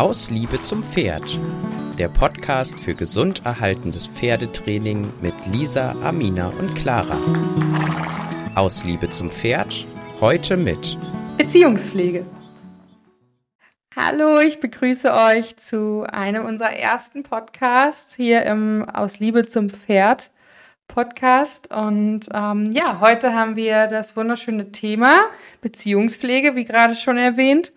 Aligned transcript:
Aus 0.00 0.30
Liebe 0.30 0.58
zum 0.62 0.82
Pferd. 0.82 1.38
Der 1.98 2.08
Podcast 2.08 2.78
für 2.80 2.94
gesund 2.94 3.42
erhaltendes 3.44 4.06
Pferdetraining 4.06 5.12
mit 5.20 5.34
Lisa, 5.52 5.94
Amina 6.02 6.48
und 6.58 6.74
Clara. 6.74 7.18
Aus 8.54 8.82
Liebe 8.84 9.10
zum 9.10 9.30
Pferd. 9.30 9.86
Heute 10.18 10.56
mit 10.56 10.96
Beziehungspflege. 11.36 12.24
Hallo, 13.94 14.40
ich 14.40 14.58
begrüße 14.60 15.12
euch 15.12 15.58
zu 15.58 16.06
einem 16.10 16.46
unserer 16.46 16.72
ersten 16.72 17.22
Podcasts 17.22 18.14
hier 18.14 18.46
im 18.46 18.88
Aus 18.88 19.18
Liebe 19.18 19.46
zum 19.46 19.68
Pferd 19.68 20.30
Podcast. 20.88 21.70
Und 21.70 22.20
ähm, 22.32 22.72
ja, 22.72 23.00
heute 23.00 23.34
haben 23.34 23.54
wir 23.54 23.86
das 23.86 24.16
wunderschöne 24.16 24.72
Thema 24.72 25.26
Beziehungspflege, 25.60 26.56
wie 26.56 26.64
gerade 26.64 26.96
schon 26.96 27.18
erwähnt. 27.18 27.72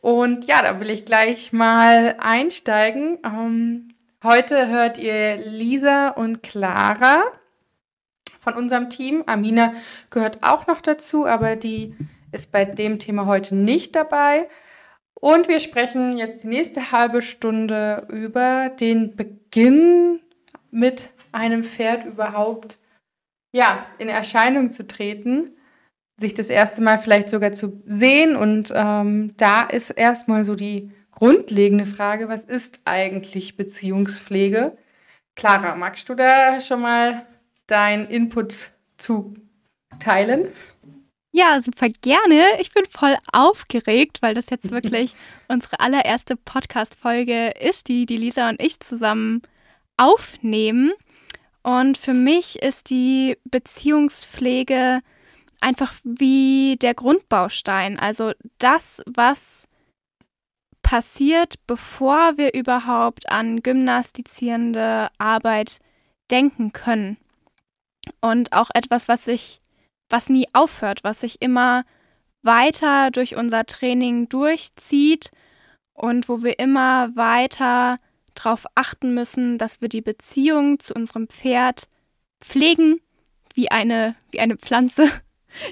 Und 0.00 0.46
ja, 0.46 0.62
da 0.62 0.80
will 0.80 0.90
ich 0.90 1.04
gleich 1.04 1.52
mal 1.52 2.16
einsteigen. 2.18 3.18
Ähm, 3.24 3.88
heute 4.22 4.68
hört 4.68 4.98
ihr 4.98 5.36
Lisa 5.36 6.08
und 6.10 6.42
Clara 6.42 7.22
von 8.40 8.54
unserem 8.54 8.90
Team. 8.90 9.24
Amina 9.26 9.72
gehört 10.10 10.42
auch 10.42 10.66
noch 10.66 10.80
dazu, 10.80 11.26
aber 11.26 11.56
die 11.56 11.96
ist 12.32 12.52
bei 12.52 12.64
dem 12.64 12.98
Thema 12.98 13.26
heute 13.26 13.56
nicht 13.56 13.96
dabei. 13.96 14.48
Und 15.14 15.48
wir 15.48 15.58
sprechen 15.58 16.16
jetzt 16.16 16.44
die 16.44 16.48
nächste 16.48 16.92
halbe 16.92 17.22
Stunde 17.22 18.06
über 18.08 18.68
den 18.68 19.16
Beginn 19.16 20.20
mit 20.70 21.10
einem 21.32 21.64
Pferd 21.64 22.04
überhaupt 22.04 22.78
ja, 23.52 23.84
in 23.98 24.08
Erscheinung 24.08 24.70
zu 24.70 24.86
treten 24.86 25.57
sich 26.18 26.34
das 26.34 26.48
erste 26.48 26.82
Mal 26.82 26.98
vielleicht 26.98 27.28
sogar 27.28 27.52
zu 27.52 27.82
sehen. 27.86 28.36
Und 28.36 28.72
ähm, 28.74 29.34
da 29.36 29.62
ist 29.62 29.90
erstmal 29.90 30.44
so 30.44 30.54
die 30.54 30.90
grundlegende 31.12 31.86
Frage, 31.86 32.28
was 32.28 32.42
ist 32.42 32.80
eigentlich 32.84 33.56
Beziehungspflege? 33.56 34.76
Clara, 35.36 35.76
magst 35.76 36.08
du 36.08 36.14
da 36.14 36.60
schon 36.60 36.80
mal 36.80 37.26
deinen 37.66 38.08
Input 38.08 38.70
zu 38.96 39.34
teilen? 40.00 40.48
Ja, 41.30 41.60
super 41.62 41.88
gerne. 42.00 42.44
Ich 42.60 42.72
bin 42.72 42.84
voll 42.86 43.16
aufgeregt, 43.32 44.18
weil 44.22 44.34
das 44.34 44.50
jetzt 44.50 44.70
wirklich 44.72 45.14
unsere 45.48 45.78
allererste 45.78 46.36
Podcast-Folge 46.36 47.50
ist, 47.60 47.88
die 47.88 48.06
die 48.06 48.16
Lisa 48.16 48.48
und 48.48 48.60
ich 48.60 48.80
zusammen 48.80 49.42
aufnehmen. 49.96 50.92
Und 51.62 51.98
für 51.98 52.14
mich 52.14 52.62
ist 52.62 52.90
die 52.90 53.36
Beziehungspflege 53.44 55.00
einfach 55.60 55.94
wie 56.04 56.76
der 56.80 56.94
Grundbaustein. 56.94 57.98
Also 57.98 58.32
das, 58.58 59.02
was 59.06 59.68
passiert, 60.82 61.54
bevor 61.66 62.38
wir 62.38 62.54
überhaupt 62.54 63.28
an 63.30 63.62
gymnastizierende 63.62 65.08
Arbeit 65.18 65.80
denken 66.30 66.72
können. 66.72 67.18
Und 68.20 68.52
auch 68.52 68.70
etwas, 68.72 69.08
was 69.08 69.24
sich, 69.24 69.60
was 70.08 70.30
nie 70.30 70.46
aufhört, 70.54 71.04
was 71.04 71.20
sich 71.20 71.42
immer 71.42 71.84
weiter 72.42 73.10
durch 73.10 73.36
unser 73.36 73.66
Training 73.66 74.28
durchzieht 74.28 75.30
und 75.92 76.28
wo 76.28 76.42
wir 76.42 76.58
immer 76.58 77.14
weiter 77.16 77.98
darauf 78.34 78.64
achten 78.74 79.12
müssen, 79.14 79.58
dass 79.58 79.80
wir 79.80 79.88
die 79.88 80.00
Beziehung 80.00 80.78
zu 80.78 80.94
unserem 80.94 81.28
Pferd 81.28 81.88
pflegen, 82.40 83.00
wie 83.52 83.70
eine, 83.70 84.14
wie 84.30 84.40
eine 84.40 84.56
Pflanze 84.56 85.10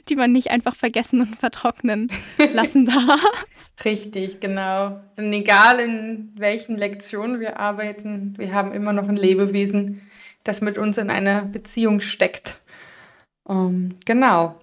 die 0.08 0.16
man 0.16 0.32
nicht 0.32 0.50
einfach 0.50 0.74
vergessen 0.74 1.20
und 1.20 1.36
vertrocknen 1.36 2.10
lassen 2.52 2.86
darf. 2.86 3.20
Richtig, 3.84 4.40
genau. 4.40 5.00
Denn 5.16 5.32
egal 5.32 5.80
in 5.80 6.32
welchen 6.36 6.76
Lektionen 6.76 7.40
wir 7.40 7.58
arbeiten, 7.58 8.34
wir 8.38 8.52
haben 8.52 8.72
immer 8.72 8.92
noch 8.92 9.08
ein 9.08 9.16
Lebewesen, 9.16 10.02
das 10.44 10.60
mit 10.60 10.78
uns 10.78 10.98
in 10.98 11.10
einer 11.10 11.42
Beziehung 11.42 12.00
steckt. 12.00 12.58
Um, 13.44 13.56
ähm, 13.56 13.88
genau. 14.04 14.60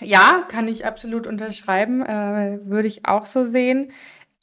Ja, 0.00 0.44
kann 0.48 0.68
ich 0.68 0.86
absolut 0.86 1.26
unterschreiben, 1.26 2.02
äh, 2.02 2.60
würde 2.64 2.88
ich 2.88 3.06
auch 3.06 3.26
so 3.26 3.44
sehen. 3.44 3.92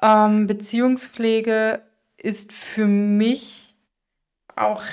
Ähm, 0.02 0.48
Beziehungspflege 0.48 1.82
ist 2.18 2.52
für 2.52 2.88
mich 2.88 3.76
auch 4.56 4.84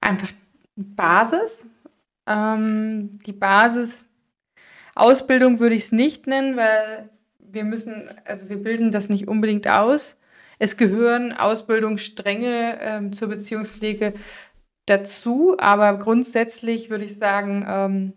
einfach 0.00 0.30
Basis. 0.76 1.66
Ähm, 2.26 3.12
die 3.24 3.32
Basis 3.32 4.04
Ausbildung 4.96 5.60
würde 5.60 5.74
ich 5.74 5.84
es 5.84 5.92
nicht 5.92 6.26
nennen, 6.26 6.56
weil 6.56 7.10
wir 7.38 7.64
müssen, 7.64 8.10
also 8.24 8.48
wir 8.48 8.56
bilden 8.56 8.90
das 8.90 9.08
nicht 9.08 9.28
unbedingt 9.28 9.68
aus. 9.68 10.16
Es 10.58 10.76
gehören 10.76 11.32
Ausbildungsstränge 11.32 12.78
ähm, 12.80 13.12
zur 13.12 13.28
Beziehungspflege 13.28 14.14
dazu, 14.86 15.56
aber 15.58 15.98
grundsätzlich 15.98 16.90
würde 16.90 17.04
ich 17.04 17.16
sagen, 17.16 17.64
ähm, 17.68 18.12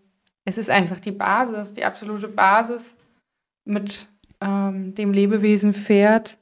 es 0.46 0.58
ist 0.58 0.70
einfach 0.70 1.00
die 1.00 1.12
Basis, 1.12 1.74
die 1.74 1.84
absolute 1.84 2.28
Basis, 2.28 2.96
mit 3.66 4.08
ähm, 4.42 4.96
dem 4.96 5.12
Lebewesen 5.12 5.74
Pferd 5.74 6.38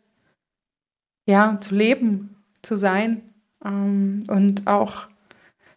ja, 1.27 1.57
zu 1.59 1.75
leben, 1.75 2.35
zu 2.61 2.75
sein 2.75 3.33
ähm, 3.65 4.23
und 4.27 4.67
auch 4.67 5.07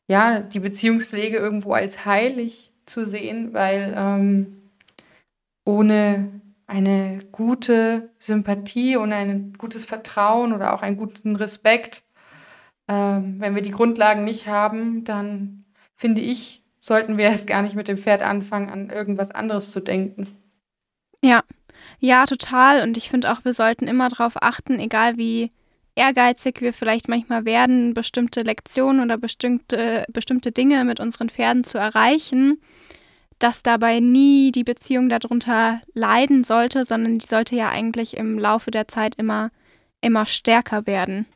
ja, 0.06 0.40
die 0.40 0.60
Beziehungspflege 0.60 1.38
irgendwo 1.38 1.72
als 1.72 2.04
heilig 2.04 2.72
zu 2.86 3.04
sehen, 3.04 3.52
weil 3.52 3.94
ähm, 3.96 4.62
ohne 5.64 6.40
eine 6.66 7.18
gute 7.32 8.10
Sympathie 8.18 8.96
und 8.96 9.12
ein 9.12 9.54
gutes 9.54 9.84
Vertrauen 9.84 10.52
oder 10.52 10.72
auch 10.72 10.82
einen 10.82 10.96
guten 10.96 11.36
Respekt, 11.36 12.04
ähm, 12.88 13.36
wenn 13.38 13.54
wir 13.54 13.62
die 13.62 13.72
Grundlagen 13.72 14.24
nicht 14.24 14.46
haben, 14.46 15.04
dann 15.04 15.64
finde 15.96 16.22
ich, 16.22 16.62
sollten 16.78 17.18
wir 17.18 17.26
erst 17.26 17.46
gar 17.46 17.62
nicht 17.62 17.76
mit 17.76 17.88
dem 17.88 17.98
Pferd 17.98 18.22
anfangen, 18.22 18.70
an 18.70 18.90
irgendwas 18.90 19.30
anderes 19.30 19.70
zu 19.72 19.80
denken. 19.80 20.26
Ja, 21.22 21.42
ja, 21.98 22.24
total. 22.26 22.82
Und 22.82 22.96
ich 22.96 23.10
finde 23.10 23.32
auch, 23.32 23.44
wir 23.44 23.54
sollten 23.54 23.86
immer 23.86 24.08
darauf 24.08 24.42
achten, 24.42 24.78
egal 24.78 25.16
wie 25.16 25.52
ehrgeizig 26.00 26.60
wir 26.60 26.72
vielleicht 26.72 27.08
manchmal 27.08 27.44
werden, 27.44 27.92
bestimmte 27.94 28.40
Lektionen 28.40 29.02
oder 29.02 29.18
bestimmte, 29.18 30.04
bestimmte 30.08 30.50
Dinge 30.50 30.84
mit 30.84 30.98
unseren 30.98 31.28
Pferden 31.28 31.62
zu 31.62 31.76
erreichen, 31.76 32.60
dass 33.38 33.62
dabei 33.62 34.00
nie 34.00 34.50
die 34.50 34.64
Beziehung 34.64 35.08
darunter 35.10 35.82
leiden 35.92 36.42
sollte, 36.42 36.86
sondern 36.86 37.18
die 37.18 37.26
sollte 37.26 37.54
ja 37.54 37.68
eigentlich 37.68 38.16
im 38.16 38.38
Laufe 38.38 38.70
der 38.70 38.88
Zeit 38.88 39.14
immer, 39.16 39.50
immer 40.00 40.24
stärker 40.26 40.86
werden. 40.86 41.26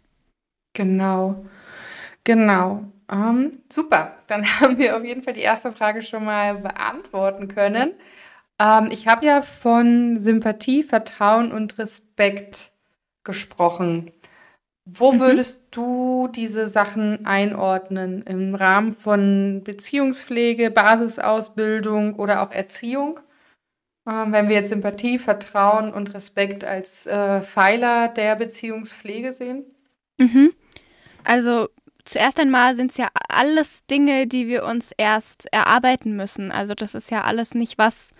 Genau, 0.72 1.44
genau. 2.25 2.84
Ähm, 3.12 3.52
super, 3.70 4.16
dann 4.26 4.44
haben 4.60 4.78
wir 4.78 4.96
auf 4.96 5.04
jeden 5.04 5.22
Fall 5.22 5.34
die 5.34 5.41
erste 5.41 5.72
Frage 5.72 6.00
schon 6.00 6.25
mal 6.25 6.54
beantworten 6.54 7.48
können. 7.48 7.92
Ähm, 8.58 8.88
ich 8.91 9.06
habe 9.06 9.26
ja 9.26 9.42
von 9.42 10.19
Sympathie, 10.19 10.82
Vertrauen 10.82 11.52
und 11.52 11.78
Respekt 11.78 12.72
gesprochen. 13.25 14.10
Wo 14.86 15.12
mhm. 15.12 15.20
würdest 15.20 15.62
du 15.70 16.28
diese 16.28 16.66
Sachen 16.66 17.24
einordnen 17.24 18.22
im 18.22 18.54
Rahmen 18.54 18.92
von 18.92 19.62
Beziehungspflege, 19.64 20.70
Basisausbildung 20.70 22.16
oder 22.16 22.42
auch 22.42 22.50
Erziehung? 22.50 23.20
Ähm, 24.06 24.32
wenn 24.32 24.48
wir 24.48 24.56
jetzt 24.56 24.68
Sympathie, 24.68 25.18
Vertrauen 25.18 25.92
und 25.92 26.12
Respekt 26.12 26.64
als 26.64 27.06
äh, 27.06 27.40
Pfeiler 27.40 28.08
der 28.08 28.36
Beziehungspflege 28.36 29.32
sehen? 29.32 29.64
Mhm. 30.18 30.52
Also 31.24 31.68
zuerst 32.04 32.38
einmal 32.38 32.76
sind 32.76 32.90
es 32.90 32.98
ja 32.98 33.08
alles 33.30 33.86
Dinge, 33.86 34.26
die 34.26 34.48
wir 34.48 34.64
uns 34.64 34.92
erst 34.98 35.50
erarbeiten 35.50 36.14
müssen. 36.14 36.52
Also 36.52 36.74
das 36.74 36.94
ist 36.94 37.10
ja 37.10 37.22
alles 37.22 37.54
nicht 37.54 37.78
was, 37.78 38.10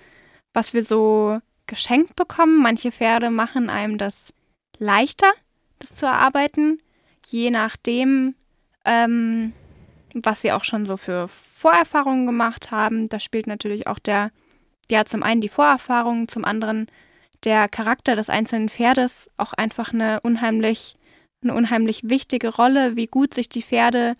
was 0.55 0.73
wir 0.73 0.83
so 0.83 1.41
geschenkt 1.67 2.17
bekommen. 2.17 2.63
Manche 2.63 2.91
Pferde 2.91 3.31
machen 3.31 3.69
einem 3.69 3.99
das 3.99 4.33
leichter 4.79 5.31
das 5.79 5.95
zu 5.95 6.07
erarbeiten, 6.07 6.81
je 7.27 7.51
nachdem, 7.51 8.35
ähm, 8.85 9.53
was 10.15 10.43
sie 10.43 10.53
auch 10.53 10.65
schon 10.65 10.87
so 10.87 10.97
für 10.97 11.29
Vorerfahrungen 11.29 12.27
gemacht 12.27 12.71
haben. 12.71 13.09
Da 13.09 13.19
spielt 13.19 13.47
natürlich 13.47 13.87
auch 13.87 13.99
der, 13.99 14.31
ja, 14.91 15.05
zum 15.05 15.23
einen 15.23 15.41
die 15.41 15.49
Vorerfahrung, 15.49 16.29
zum 16.29 16.45
anderen 16.45 16.87
der 17.45 17.69
Charakter 17.69 18.17
des 18.17 18.31
einzelnen 18.31 18.69
Pferdes 18.69 19.31
auch 19.37 19.53
einfach 19.53 19.93
eine 19.93 20.21
unheimlich, 20.21 20.97
eine 21.43 21.55
unheimlich 21.55 22.09
wichtige 22.09 22.55
Rolle, 22.55 22.97
wie 22.97 23.07
gut 23.07 23.35
sich 23.35 23.49
die 23.49 23.63
Pferde 23.63 24.17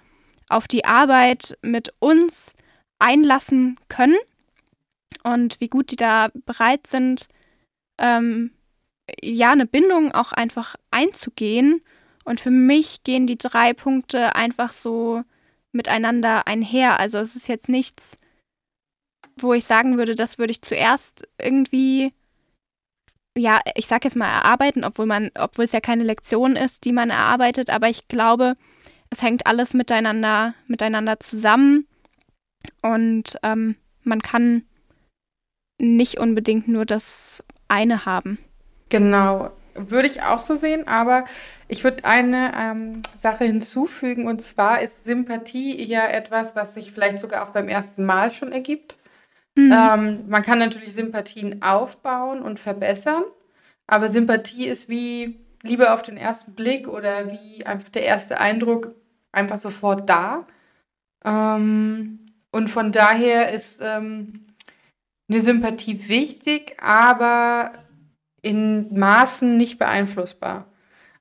auf 0.49 0.69
die 0.69 0.85
Arbeit 0.85 1.57
mit 1.63 1.93
uns 2.01 2.55
einlassen 2.99 3.79
können 3.89 4.17
und 5.23 5.61
wie 5.61 5.69
gut 5.69 5.91
die 5.91 5.97
da 5.97 6.29
bereit 6.45 6.87
sind, 6.87 7.29
ähm, 7.99 8.51
ja, 9.23 9.53
eine 9.53 9.67
Bindung 9.67 10.13
auch 10.13 10.33
einfach 10.33 10.77
einzugehen. 10.91 11.83
Und 12.25 12.41
für 12.41 12.51
mich 12.51 13.03
gehen 13.05 13.27
die 13.27 13.39
drei 13.39 13.75
Punkte 13.75 14.35
einfach 14.35 14.73
so 14.73 15.23
miteinander 15.73 16.47
einher. 16.47 16.99
Also 17.01 17.19
es 17.19 17.37
ist 17.37 17.49
jetzt 17.49 17.69
nichts, 17.69 18.17
wo 19.37 19.53
ich 19.53 19.65
sagen 19.65 19.99
würde, 19.99 20.15
das 20.15 20.39
würde 20.39 20.53
ich 20.53 20.63
zuerst 20.63 21.29
irgendwie 21.39 22.13
ja, 23.37 23.61
ich 23.75 23.87
sag 23.87 24.05
jetzt 24.05 24.17
mal 24.17 24.29
erarbeiten, 24.29 24.85
obwohl 24.85 25.07
man, 25.07 25.31
obwohl 25.35 25.65
es 25.65 25.73
ja 25.73 25.81
keine 25.81 26.05
Lektion 26.05 26.57
ist, 26.57 26.85
die 26.85 26.93
man 26.93 27.11
erarbeitet, 27.11 27.71
aber 27.71 27.89
ich 27.89 28.07
glaube, 28.09 28.57
es 29.11 29.23
hängt 29.23 29.47
alles 29.47 29.75
miteinander, 29.75 30.55
miteinander 30.67 31.19
zusammen 31.21 31.87
und 32.83 33.37
ähm, 33.43 33.77
man 34.03 34.23
kann 34.23 34.65
nicht 35.81 36.19
unbedingt 36.19 36.69
nur 36.69 36.87
das 36.87 37.43
eine 37.69 38.07
haben. 38.07 38.39
Genau, 38.95 39.51
würde 39.75 40.07
ich 40.07 40.23
auch 40.23 40.39
so 40.39 40.55
sehen, 40.55 40.87
aber 40.87 41.25
ich 41.67 41.83
würde 41.83 42.05
eine 42.05 42.53
ähm, 42.57 43.03
Sache 43.17 43.43
hinzufügen 43.45 44.29
und 44.29 44.41
zwar 44.41 44.83
ist 44.83 45.05
Sympathie 45.05 45.83
ja 45.83 46.07
etwas, 46.07 46.55
was 46.55 46.75
sich 46.75 46.93
vielleicht 46.93 47.19
sogar 47.19 47.45
auch 47.45 47.51
beim 47.51 47.67
ersten 47.67 48.05
Mal 48.05 48.31
schon 48.31 48.53
ergibt. 48.53 48.97
Mhm. 49.57 49.73
Ähm, 49.73 50.25
man 50.29 50.43
kann 50.43 50.61
natürlich 50.61 50.95
Sympathien 50.95 51.61
aufbauen 51.61 52.41
und 52.41 52.61
verbessern, 52.61 53.25
aber 53.89 54.09
Sympathie 54.09 54.67
ist 54.67 54.89
wie 54.89 55.41
Liebe 55.65 55.93
auf 55.93 56.03
den 56.03 56.17
ersten 56.17 56.55
Blick 56.55 56.87
oder 56.87 57.33
wie 57.33 57.67
einfach 57.67 57.89
der 57.89 58.05
erste 58.05 58.39
Eindruck 58.39 58.95
einfach 59.33 59.57
sofort 59.57 60.09
da. 60.09 60.47
Ähm, 61.25 62.27
und 62.53 62.69
von 62.69 62.93
daher 62.93 63.51
ist 63.51 63.81
ähm, 63.83 64.47
eine 65.29 65.41
Sympathie 65.41 66.09
wichtig, 66.09 66.77
aber 66.81 67.73
in 68.45 68.97
Maßen 68.99 69.57
nicht 69.57 69.79
beeinflussbar. 69.79 70.67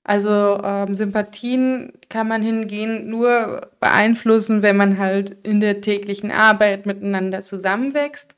Also 0.03 0.59
ähm, 0.63 0.95
Sympathien 0.95 1.93
kann 2.09 2.27
man 2.27 2.41
hingehen 2.41 3.09
nur 3.09 3.69
beeinflussen, 3.79 4.61
wenn 4.61 4.75
man 4.75 4.97
halt 4.97 5.31
in 5.43 5.61
der 5.61 5.79
täglichen 5.81 6.29
Arbeit 6.29 6.85
miteinander 6.85 7.41
zusammenwächst. 7.41 8.35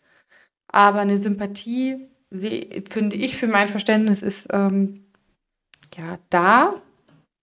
Aber 0.71 0.99
eine 0.99 1.17
Sympathie, 1.17 2.07
finde 2.31 3.15
ich 3.15 3.37
für 3.37 3.47
mein 3.47 3.67
Verständnis, 3.67 4.21
ist 4.21 4.47
ähm, 4.51 5.05
ja 5.95 6.19
da, 6.29 6.73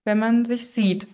wenn 0.04 0.18
man 0.18 0.44
sich 0.44 0.68
sieht 0.68 1.06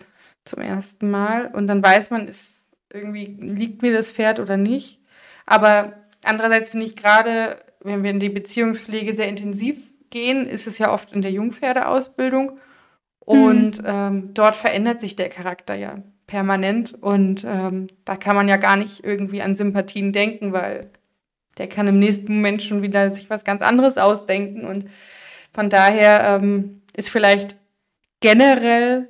zum 0.45 0.63
ersten 0.63 1.11
Mal 1.11 1.47
und 1.47 1.67
dann 1.67 1.83
weiß 1.83 2.11
man, 2.11 2.29
ist 2.29 2.69
irgendwie 2.93 3.27
liegt 3.27 3.83
mir 3.83 3.93
das 3.93 4.13
Pferd 4.13 4.41
oder 4.41 4.57
nicht. 4.57 5.01
Aber 5.47 5.95
andererseits 6.25 6.71
finde 6.71 6.87
ich 6.87 6.97
gerade, 6.97 7.57
wenn 7.81 8.03
wir 8.03 8.11
in 8.11 8.21
die 8.21 8.29
Beziehungspflege 8.29 9.15
sehr 9.15 9.29
intensiv 9.29 9.79
gehen, 10.11 10.47
ist 10.47 10.67
es 10.67 10.79
ja 10.79 10.93
oft 10.93 11.13
in 11.13 11.23
der 11.23 11.31
Jungpferdeausbildung. 11.31 12.59
Und 13.21 13.83
mhm. 13.83 13.87
ähm, 13.87 14.31
dort 14.35 14.57
verändert 14.57 15.01
sich 15.01 15.17
der 15.17 15.29
Charakter 15.29 15.75
ja 15.75 16.03
permanent. 16.27 16.95
Und 17.01 17.45
ähm, 17.47 17.89
da 18.05 18.17
kann 18.17 18.37
man 18.37 18.49
ja 18.49 18.57
gar 18.57 18.77
nicht 18.77 19.05
irgendwie 19.05 19.43
an 19.43 19.55
Sympathien 19.55 20.13
denken, 20.13 20.53
weil 20.53 20.91
der 21.59 21.69
kann 21.69 21.89
im 21.89 21.99
nächsten 21.99 22.37
Moment 22.37 22.63
schon 22.63 22.83
wieder 22.83 23.11
sich 23.11 23.29
was 23.29 23.45
ganz 23.45 23.63
anderes 23.63 23.99
ausdenken. 23.99 24.65
Und 24.65 24.87
von 25.53 25.69
daher 25.69 26.39
ähm, 26.41 26.83
ist 26.97 27.11
vielleicht 27.11 27.57
generell 28.21 29.09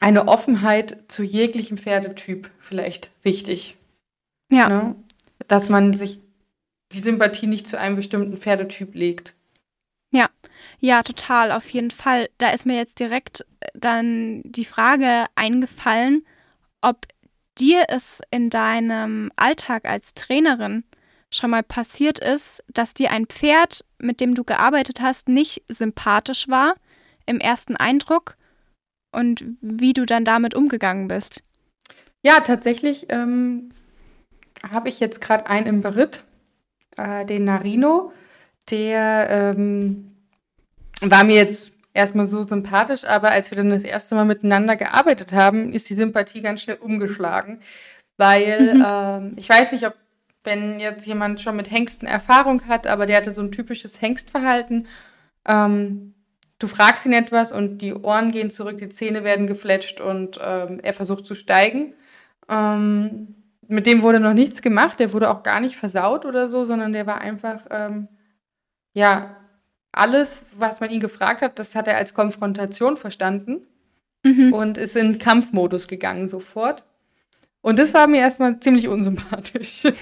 eine 0.00 0.28
Offenheit 0.28 1.04
zu 1.08 1.22
jeglichem 1.22 1.78
Pferdetyp 1.78 2.50
vielleicht 2.58 3.10
wichtig. 3.22 3.76
Ja. 4.50 4.68
Ne? 4.68 4.94
Dass 5.48 5.68
man 5.68 5.94
sich 5.94 6.20
die 6.92 7.00
Sympathie 7.00 7.46
nicht 7.46 7.66
zu 7.66 7.78
einem 7.78 7.96
bestimmten 7.96 8.36
Pferdetyp 8.36 8.94
legt. 8.94 9.34
Ja, 10.80 11.02
total, 11.02 11.52
auf 11.52 11.68
jeden 11.70 11.90
Fall. 11.90 12.28
Da 12.38 12.50
ist 12.50 12.66
mir 12.66 12.76
jetzt 12.76 13.00
direkt 13.00 13.46
äh, 13.60 13.68
dann 13.74 14.42
die 14.44 14.64
Frage 14.64 15.26
eingefallen, 15.34 16.26
ob 16.80 17.06
dir 17.58 17.86
es 17.88 18.20
in 18.30 18.50
deinem 18.50 19.30
Alltag 19.36 19.86
als 19.86 20.14
Trainerin 20.14 20.84
schon 21.30 21.50
mal 21.50 21.62
passiert 21.62 22.18
ist, 22.18 22.62
dass 22.72 22.94
dir 22.94 23.10
ein 23.10 23.26
Pferd, 23.26 23.84
mit 23.98 24.20
dem 24.20 24.34
du 24.34 24.44
gearbeitet 24.44 25.00
hast, 25.00 25.28
nicht 25.28 25.62
sympathisch 25.68 26.48
war 26.48 26.74
im 27.24 27.40
ersten 27.40 27.76
Eindruck 27.76 28.36
und 29.12 29.44
wie 29.60 29.92
du 29.92 30.06
dann 30.06 30.24
damit 30.24 30.54
umgegangen 30.54 31.08
bist. 31.08 31.42
Ja, 32.22 32.40
tatsächlich 32.40 33.06
ähm, 33.08 33.70
habe 34.70 34.88
ich 34.88 35.00
jetzt 35.00 35.20
gerade 35.20 35.46
einen 35.46 35.66
im 35.66 35.80
Beritt, 35.80 36.24
äh, 36.96 37.24
den 37.24 37.44
Narino 37.44 38.12
der 38.70 39.28
ähm, 39.30 40.15
war 41.00 41.24
mir 41.24 41.36
jetzt 41.36 41.70
erstmal 41.94 42.26
so 42.26 42.46
sympathisch, 42.46 43.04
aber 43.04 43.30
als 43.30 43.50
wir 43.50 43.56
dann 43.56 43.70
das 43.70 43.84
erste 43.84 44.14
Mal 44.14 44.24
miteinander 44.24 44.76
gearbeitet 44.76 45.32
haben, 45.32 45.72
ist 45.72 45.88
die 45.90 45.94
Sympathie 45.94 46.42
ganz 46.42 46.62
schnell 46.62 46.76
umgeschlagen. 46.76 47.60
Weil 48.16 48.74
mhm. 48.74 48.84
ähm, 48.86 49.32
ich 49.36 49.48
weiß 49.48 49.72
nicht, 49.72 49.86
ob 49.86 49.94
wenn 50.44 50.78
jetzt 50.78 51.06
jemand 51.06 51.40
schon 51.40 51.56
mit 51.56 51.70
Hengsten 51.70 52.06
Erfahrung 52.06 52.68
hat, 52.68 52.86
aber 52.86 53.06
der 53.06 53.16
hatte 53.16 53.32
so 53.32 53.42
ein 53.42 53.50
typisches 53.50 54.00
Hengstverhalten. 54.00 54.86
Ähm, 55.44 56.14
du 56.58 56.68
fragst 56.68 57.04
ihn 57.04 57.12
etwas 57.12 57.50
und 57.50 57.78
die 57.78 57.92
Ohren 57.92 58.30
gehen 58.30 58.50
zurück, 58.50 58.78
die 58.78 58.88
Zähne 58.88 59.24
werden 59.24 59.46
gefletscht 59.46 60.00
und 60.00 60.38
ähm, 60.40 60.80
er 60.82 60.94
versucht 60.94 61.26
zu 61.26 61.34
steigen. 61.34 61.94
Ähm, 62.48 63.34
mit 63.66 63.88
dem 63.88 64.02
wurde 64.02 64.20
noch 64.20 64.34
nichts 64.34 64.62
gemacht, 64.62 65.00
der 65.00 65.12
wurde 65.12 65.30
auch 65.30 65.42
gar 65.42 65.58
nicht 65.58 65.76
versaut 65.76 66.24
oder 66.24 66.46
so, 66.48 66.64
sondern 66.64 66.92
der 66.92 67.06
war 67.06 67.20
einfach 67.20 67.66
ähm, 67.70 68.08
ja, 68.92 69.36
alles, 69.96 70.44
was 70.56 70.80
man 70.80 70.90
ihn 70.90 71.00
gefragt 71.00 71.42
hat, 71.42 71.58
das 71.58 71.74
hat 71.74 71.88
er 71.88 71.96
als 71.96 72.14
Konfrontation 72.14 72.96
verstanden 72.96 73.66
mhm. 74.22 74.52
und 74.52 74.78
ist 74.78 74.96
in 74.96 75.18
Kampfmodus 75.18 75.88
gegangen 75.88 76.28
sofort. 76.28 76.84
Und 77.62 77.78
das 77.78 77.94
war 77.94 78.06
mir 78.06 78.20
erstmal 78.20 78.60
ziemlich 78.60 78.88
unsympathisch. 78.88 79.84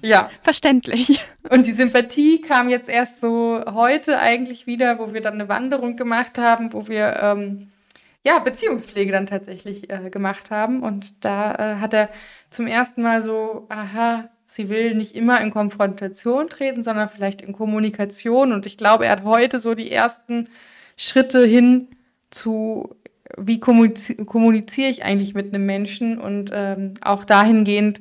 ja. 0.00 0.30
Verständlich. 0.42 1.20
Und 1.50 1.66
die 1.66 1.72
Sympathie 1.72 2.40
kam 2.40 2.68
jetzt 2.68 2.88
erst 2.88 3.20
so 3.20 3.62
heute 3.66 4.18
eigentlich 4.18 4.66
wieder, 4.66 4.98
wo 4.98 5.12
wir 5.12 5.20
dann 5.20 5.34
eine 5.34 5.48
Wanderung 5.48 5.96
gemacht 5.96 6.38
haben, 6.38 6.72
wo 6.72 6.88
wir 6.88 7.18
ähm, 7.20 7.72
ja 8.22 8.38
Beziehungspflege 8.38 9.12
dann 9.12 9.26
tatsächlich 9.26 9.90
äh, 9.90 10.08
gemacht 10.08 10.50
haben. 10.50 10.82
Und 10.82 11.24
da 11.24 11.54
äh, 11.54 11.80
hat 11.80 11.92
er 11.92 12.08
zum 12.48 12.66
ersten 12.66 13.02
Mal 13.02 13.22
so, 13.22 13.66
aha, 13.68 14.30
sie 14.54 14.68
will 14.68 14.94
nicht 14.94 15.16
immer 15.16 15.40
in 15.40 15.50
Konfrontation 15.50 16.48
treten, 16.48 16.84
sondern 16.84 17.08
vielleicht 17.08 17.42
in 17.42 17.52
Kommunikation. 17.52 18.52
Und 18.52 18.66
ich 18.66 18.76
glaube, 18.76 19.06
er 19.06 19.12
hat 19.12 19.24
heute 19.24 19.58
so 19.58 19.74
die 19.74 19.90
ersten 19.90 20.48
Schritte 20.96 21.44
hin 21.44 21.88
zu, 22.30 22.94
wie 23.36 23.58
kommuniziere 23.58 24.90
ich 24.90 25.02
eigentlich 25.02 25.34
mit 25.34 25.52
einem 25.52 25.66
Menschen 25.66 26.20
und 26.20 26.50
ähm, 26.52 26.94
auch 27.00 27.24
dahingehend 27.24 28.00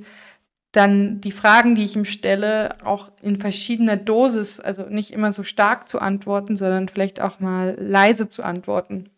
dann 0.72 1.22
die 1.22 1.32
Fragen, 1.32 1.74
die 1.74 1.86
ich 1.86 1.96
ihm 1.96 2.06
stelle, 2.06 2.78
auch 2.84 3.12
in 3.24 3.36
verschiedener 3.36 3.98
Dosis, 3.98 4.60
also 4.60 4.84
nicht 4.84 5.12
immer 5.12 5.32
so 5.32 5.42
stark 5.42 5.90
zu 5.90 6.00
antworten, 6.00 6.56
sondern 6.56 6.88
vielleicht 6.88 7.20
auch 7.20 7.40
mal 7.40 7.76
leise 7.80 8.30
zu 8.30 8.44
antworten. 8.44 9.10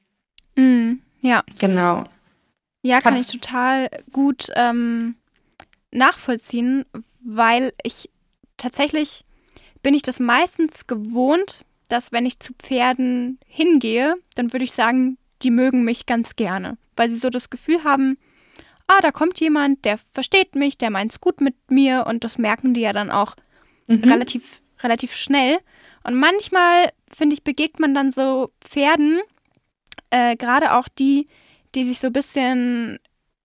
Mm, 0.56 0.96
ja. 1.22 1.44
Genau. 1.60 2.06
Ja, 2.82 3.02
kann 3.02 3.16
Kannst 3.16 3.34
ich 3.34 3.42
total 3.42 3.90
gut 4.12 4.48
ähm, 4.56 5.16
nachvollziehen, 5.92 6.86
weil 7.26 7.74
ich 7.84 8.10
tatsächlich 8.58 9.26
bin 9.84 9.94
ich 9.94 10.04
das 10.04 10.20
meistens 10.20 10.88
gewohnt, 10.88 11.66
dass 11.90 12.12
wenn 12.12 12.26
ich 12.26 12.40
zu 12.40 12.54
Pferden 12.54 13.40
hingehe, 13.46 14.16
dann 14.36 14.54
würde 14.54 14.66
ich 14.66 14.74
sagen, 14.74 15.18
die 15.42 15.52
mögen 15.52 15.84
mich 15.84 16.06
ganz 16.06 16.36
gerne, 16.36 16.78
weil 16.96 17.10
sie 17.10 17.18
so 17.18 17.30
das 17.30 17.50
Gefühl 17.50 17.84
haben, 17.84 18.18
ah, 18.88 19.00
da 19.02 19.12
kommt 19.12 19.40
jemand, 19.40 19.84
der 19.86 19.98
versteht 19.98 20.56
mich, 20.56 20.78
der 20.78 20.92
meint 20.92 21.12
es 21.12 21.22
gut 21.22 21.42
mit 21.42 21.56
mir 21.70 22.06
und 22.08 22.24
das 22.24 22.38
merken 22.38 22.74
die 22.74 22.82
ja 22.82 22.94
dann 22.94 23.12
auch 23.12 23.36
mhm. 23.88 24.04
relativ, 24.04 24.62
relativ 24.82 25.14
schnell. 25.16 25.60
Und 26.04 26.16
manchmal, 26.16 26.92
finde 27.12 27.34
ich, 27.34 27.44
begegnet 27.44 27.80
man 27.80 27.94
dann 27.94 28.12
so 28.12 28.52
Pferden, 28.62 29.20
äh, 30.12 30.36
gerade 30.36 30.76
auch 30.76 30.88
die, 30.88 31.28
die 31.74 31.84
sich 31.84 32.00
so 32.00 32.08
ein 32.08 32.14
bisschen, 32.14 33.00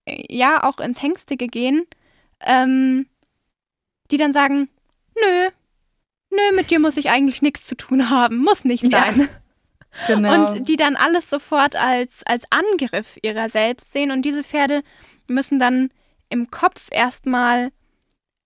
äh, 0.05 0.23
ja, 0.29 0.63
auch 0.63 0.79
ins 0.79 1.01
Hängstige 1.01 1.47
gehen, 1.47 1.85
ähm, 2.41 3.07
die 4.11 4.17
dann 4.17 4.33
sagen, 4.33 4.69
nö, 5.15 5.49
nö, 6.29 6.55
mit 6.55 6.69
dir 6.71 6.79
muss 6.79 6.97
ich 6.97 7.09
eigentlich 7.09 7.41
nichts 7.41 7.65
zu 7.65 7.75
tun 7.75 8.09
haben, 8.09 8.37
muss 8.37 8.65
nicht 8.65 8.89
sein. 8.89 9.19
Ja, 9.19 9.27
genau. 10.07 10.33
Und 10.33 10.67
die 10.67 10.75
dann 10.75 10.95
alles 10.95 11.29
sofort 11.29 11.75
als, 11.75 12.23
als 12.25 12.45
Angriff 12.51 13.17
ihrer 13.21 13.49
selbst 13.49 13.93
sehen 13.93 14.11
und 14.11 14.23
diese 14.23 14.43
Pferde 14.43 14.83
müssen 15.27 15.59
dann 15.59 15.89
im 16.29 16.49
Kopf 16.49 16.87
erstmal 16.91 17.71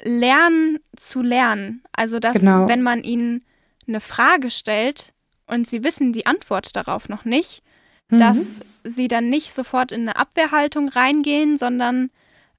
lernen 0.01 0.79
zu 0.95 1.22
lernen. 1.22 1.84
Also, 1.93 2.19
dass, 2.19 2.34
genau. 2.34 2.67
wenn 2.67 2.81
man 2.81 3.03
ihnen 3.03 3.43
eine 3.88 4.01
Frage 4.01 4.51
stellt 4.51 5.13
und 5.48 5.67
sie 5.67 5.84
wissen 5.84 6.13
die 6.13 6.25
Antwort 6.25 6.75
darauf 6.75 7.07
noch 7.10 7.25
nicht, 7.25 7.62
mhm. 8.10 8.17
dass 8.17 8.62
sie 8.84 9.07
dann 9.07 9.29
nicht 9.29 9.53
sofort 9.53 9.91
in 9.91 10.01
eine 10.01 10.17
Abwehrhaltung 10.17 10.89
reingehen, 10.89 11.57
sondern 11.57 12.10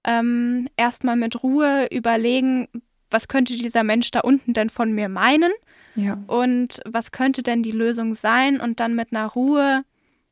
ähm, 0.04 0.68
erstmal 0.76 1.16
mit 1.16 1.42
Ruhe 1.42 1.88
überlegen, 1.90 2.68
was 3.10 3.28
könnte 3.28 3.56
dieser 3.56 3.84
Mensch 3.84 4.10
da 4.10 4.20
unten 4.20 4.52
denn 4.52 4.70
von 4.70 4.92
mir 4.92 5.08
meinen? 5.08 5.52
Ja. 5.94 6.18
Und 6.26 6.80
was 6.84 7.12
könnte 7.12 7.42
denn 7.42 7.62
die 7.62 7.70
Lösung 7.70 8.14
sein? 8.14 8.60
Und 8.60 8.80
dann 8.80 8.94
mit 8.94 9.12
einer 9.12 9.26
Ruhe 9.26 9.84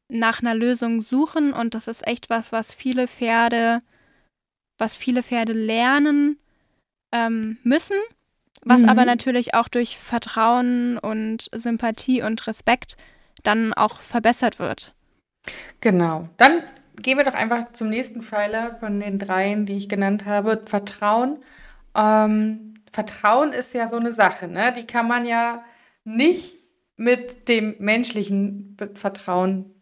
nach 0.09 0.41
einer 0.41 0.55
Lösung 0.55 1.03
suchen. 1.03 1.53
Und 1.53 1.75
das 1.75 1.89
ist 1.89 2.07
echt 2.07 2.31
was, 2.31 2.53
was 2.53 2.75
viele 2.75 3.09
Pferde, 3.09 3.83
was 4.79 4.97
viele 4.97 5.23
Pferde 5.23 5.53
lernen 5.53 6.39
ähm, 7.13 7.59
müssen. 7.63 7.97
was 8.63 8.83
mhm. 8.83 8.89
aber 8.89 9.05
natürlich 9.05 9.55
auch 9.55 9.69
durch 9.69 9.99
Vertrauen 9.99 10.99
und 10.99 11.49
Sympathie 11.53 12.23
und 12.23 12.47
Respekt 12.47 12.97
dann 13.43 13.75
auch 13.75 14.01
verbessert 14.01 14.59
wird. 14.59 14.95
Genau. 15.81 16.29
Dann 16.39 16.63
gehen 16.97 17.19
wir 17.19 17.25
doch 17.25 17.35
einfach 17.35 17.73
zum 17.73 17.91
nächsten 17.91 18.23
Pfeiler 18.23 18.77
von 18.81 19.01
den 19.01 19.19
dreien, 19.19 19.67
die 19.67 19.77
ich 19.77 19.89
genannt 19.89 20.25
habe. 20.25 20.63
Vertrauen. 20.65 21.39
Ähm, 21.95 22.75
Vertrauen 22.93 23.53
ist 23.53 23.75
ja 23.75 23.89
so 23.89 23.97
eine 23.97 24.13
Sache, 24.13 24.49
ne? 24.49 24.73
Die 24.73 24.87
kann 24.87 25.09
man 25.09 25.27
ja 25.27 25.65
nicht 26.05 26.59
mit 26.97 27.49
dem 27.49 27.75
menschlichen 27.79 28.77
Vertrauen 28.95 29.75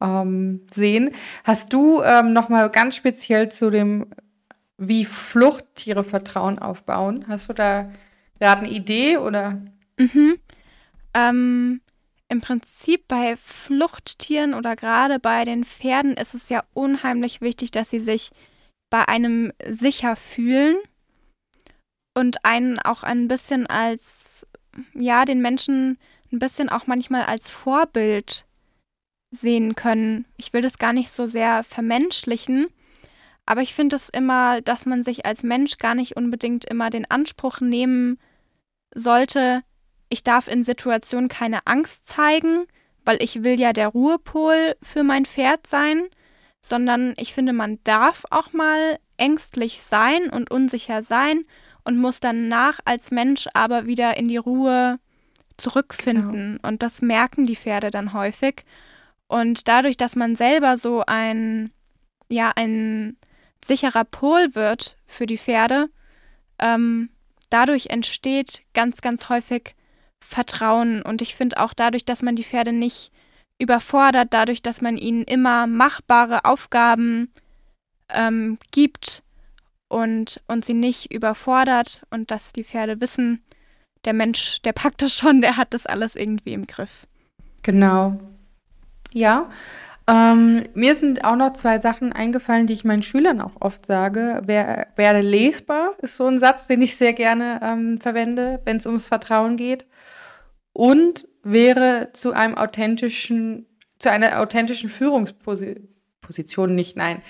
ähm, 0.00 0.66
sehen. 0.72 1.10
Hast 1.44 1.72
du 1.72 2.02
ähm, 2.02 2.32
noch 2.32 2.48
mal 2.48 2.68
ganz 2.70 2.96
speziell 2.96 3.50
zu 3.50 3.70
dem, 3.70 4.06
wie 4.76 5.04
Fluchttiere 5.04 6.04
Vertrauen 6.04 6.58
aufbauen? 6.58 7.24
Hast 7.28 7.48
du 7.48 7.52
da 7.52 7.90
gerade 8.38 8.62
eine 8.62 8.70
Idee 8.70 9.16
oder? 9.16 9.60
Mhm. 9.98 10.38
Ähm, 11.14 11.80
Im 12.28 12.40
Prinzip 12.40 13.08
bei 13.08 13.36
Fluchttieren 13.36 14.54
oder 14.54 14.76
gerade 14.76 15.18
bei 15.18 15.44
den 15.44 15.64
Pferden 15.64 16.14
ist 16.14 16.34
es 16.34 16.48
ja 16.48 16.62
unheimlich 16.74 17.40
wichtig, 17.40 17.70
dass 17.70 17.90
sie 17.90 18.00
sich 18.00 18.30
bei 18.90 19.08
einem 19.08 19.52
sicher 19.66 20.16
fühlen 20.16 20.76
und 22.14 22.44
einen 22.44 22.78
auch 22.78 23.02
ein 23.02 23.28
bisschen 23.28 23.66
als, 23.66 24.46
ja, 24.94 25.24
den 25.24 25.40
Menschen 25.40 25.98
ein 26.32 26.38
bisschen 26.38 26.68
auch 26.68 26.86
manchmal 26.86 27.24
als 27.24 27.50
Vorbild 27.50 28.46
sehen 29.30 29.74
können. 29.74 30.26
Ich 30.36 30.52
will 30.52 30.62
das 30.62 30.78
gar 30.78 30.92
nicht 30.92 31.10
so 31.10 31.26
sehr 31.26 31.62
vermenschlichen, 31.64 32.68
aber 33.46 33.62
ich 33.62 33.74
finde 33.74 33.96
es 33.96 34.08
immer, 34.08 34.60
dass 34.60 34.86
man 34.86 35.02
sich 35.02 35.26
als 35.26 35.42
Mensch 35.42 35.78
gar 35.78 35.94
nicht 35.94 36.16
unbedingt 36.16 36.64
immer 36.64 36.90
den 36.90 37.10
Anspruch 37.10 37.60
nehmen 37.60 38.18
sollte, 38.94 39.62
ich 40.10 40.24
darf 40.24 40.48
in 40.48 40.64
Situationen 40.64 41.28
keine 41.28 41.66
Angst 41.66 42.06
zeigen, 42.06 42.66
weil 43.04 43.22
ich 43.22 43.42
will 43.44 43.60
ja 43.60 43.72
der 43.72 43.88
Ruhepol 43.88 44.76
für 44.82 45.02
mein 45.02 45.26
Pferd 45.26 45.66
sein, 45.66 46.04
sondern 46.62 47.14
ich 47.16 47.34
finde, 47.34 47.52
man 47.52 47.78
darf 47.84 48.24
auch 48.30 48.52
mal 48.52 48.98
ängstlich 49.16 49.82
sein 49.82 50.30
und 50.30 50.50
unsicher 50.50 51.02
sein 51.02 51.44
und 51.88 51.96
muss 51.96 52.20
danach 52.20 52.80
als 52.84 53.10
Mensch 53.10 53.48
aber 53.54 53.86
wieder 53.86 54.18
in 54.18 54.28
die 54.28 54.36
Ruhe 54.36 55.00
zurückfinden. 55.56 56.56
Genau. 56.56 56.68
Und 56.68 56.82
das 56.82 57.00
merken 57.00 57.46
die 57.46 57.56
Pferde 57.56 57.90
dann 57.90 58.12
häufig. 58.12 58.66
Und 59.26 59.68
dadurch, 59.68 59.96
dass 59.96 60.14
man 60.14 60.36
selber 60.36 60.76
so 60.76 61.02
ein, 61.06 61.70
ja, 62.28 62.52
ein 62.56 63.16
sicherer 63.64 64.04
Pol 64.04 64.54
wird 64.54 64.98
für 65.06 65.24
die 65.24 65.38
Pferde, 65.38 65.88
ähm, 66.58 67.08
dadurch 67.48 67.86
entsteht 67.86 68.64
ganz, 68.74 69.00
ganz 69.00 69.30
häufig 69.30 69.74
Vertrauen. 70.20 71.00
Und 71.00 71.22
ich 71.22 71.34
finde 71.34 71.58
auch 71.58 71.72
dadurch, 71.72 72.04
dass 72.04 72.20
man 72.20 72.36
die 72.36 72.44
Pferde 72.44 72.74
nicht 72.74 73.12
überfordert, 73.58 74.34
dadurch, 74.34 74.60
dass 74.60 74.82
man 74.82 74.98
ihnen 74.98 75.24
immer 75.24 75.66
machbare 75.66 76.44
Aufgaben 76.44 77.32
ähm, 78.10 78.58
gibt 78.72 79.22
und, 79.88 80.40
und 80.46 80.64
sie 80.64 80.74
nicht 80.74 81.12
überfordert 81.12 82.02
und 82.10 82.30
dass 82.30 82.52
die 82.52 82.64
Pferde 82.64 83.00
wissen, 83.00 83.42
der 84.04 84.12
Mensch, 84.12 84.62
der 84.62 84.72
packt 84.72 85.02
das 85.02 85.14
schon, 85.14 85.40
der 85.40 85.56
hat 85.56 85.74
das 85.74 85.86
alles 85.86 86.14
irgendwie 86.14 86.52
im 86.52 86.66
Griff. 86.66 87.06
Genau. 87.62 88.18
Ja. 89.12 89.50
Ähm, 90.08 90.64
mir 90.72 90.94
sind 90.94 91.24
auch 91.24 91.36
noch 91.36 91.52
zwei 91.52 91.80
Sachen 91.80 92.12
eingefallen, 92.12 92.66
die 92.66 92.72
ich 92.72 92.84
meinen 92.84 93.02
Schülern 93.02 93.42
auch 93.42 93.60
oft 93.60 93.84
sage. 93.84 94.40
Wer, 94.46 94.86
werde 94.96 95.20
lesbar 95.20 95.92
ist 96.00 96.16
so 96.16 96.26
ein 96.26 96.38
Satz, 96.38 96.66
den 96.66 96.80
ich 96.80 96.96
sehr 96.96 97.12
gerne 97.12 97.60
ähm, 97.62 97.98
verwende, 97.98 98.60
wenn 98.64 98.78
es 98.78 98.86
ums 98.86 99.08
Vertrauen 99.08 99.56
geht. 99.56 99.86
Und 100.72 101.28
wäre 101.42 102.10
zu 102.12 102.32
einem 102.32 102.54
authentischen, 102.56 103.66
zu 103.98 104.10
einer 104.10 104.40
authentischen 104.40 104.88
Führungsposition 104.88 106.74
nicht, 106.74 106.96
nein, 106.96 107.20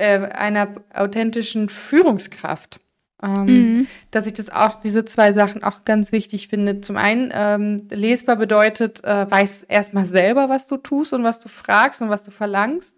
äh, 0.00 0.28
einer 0.32 0.68
authentischen 0.94 1.68
Führungskraft. 1.68 2.80
Ähm, 3.22 3.44
mhm. 3.44 3.86
Dass 4.10 4.26
ich 4.26 4.32
das 4.32 4.48
auch, 4.48 4.80
diese 4.80 5.04
zwei 5.04 5.34
Sachen 5.34 5.62
auch 5.62 5.84
ganz 5.84 6.10
wichtig 6.10 6.48
finde. 6.48 6.80
Zum 6.80 6.96
einen, 6.96 7.30
ähm, 7.34 7.86
lesbar 7.90 8.36
bedeutet, 8.36 9.04
äh, 9.04 9.30
weiß 9.30 9.64
erstmal 9.64 10.06
selber, 10.06 10.48
was 10.48 10.66
du 10.66 10.78
tust 10.78 11.12
und 11.12 11.22
was 11.22 11.38
du 11.38 11.48
fragst 11.48 12.00
und 12.00 12.08
was 12.08 12.24
du 12.24 12.30
verlangst. 12.30 12.96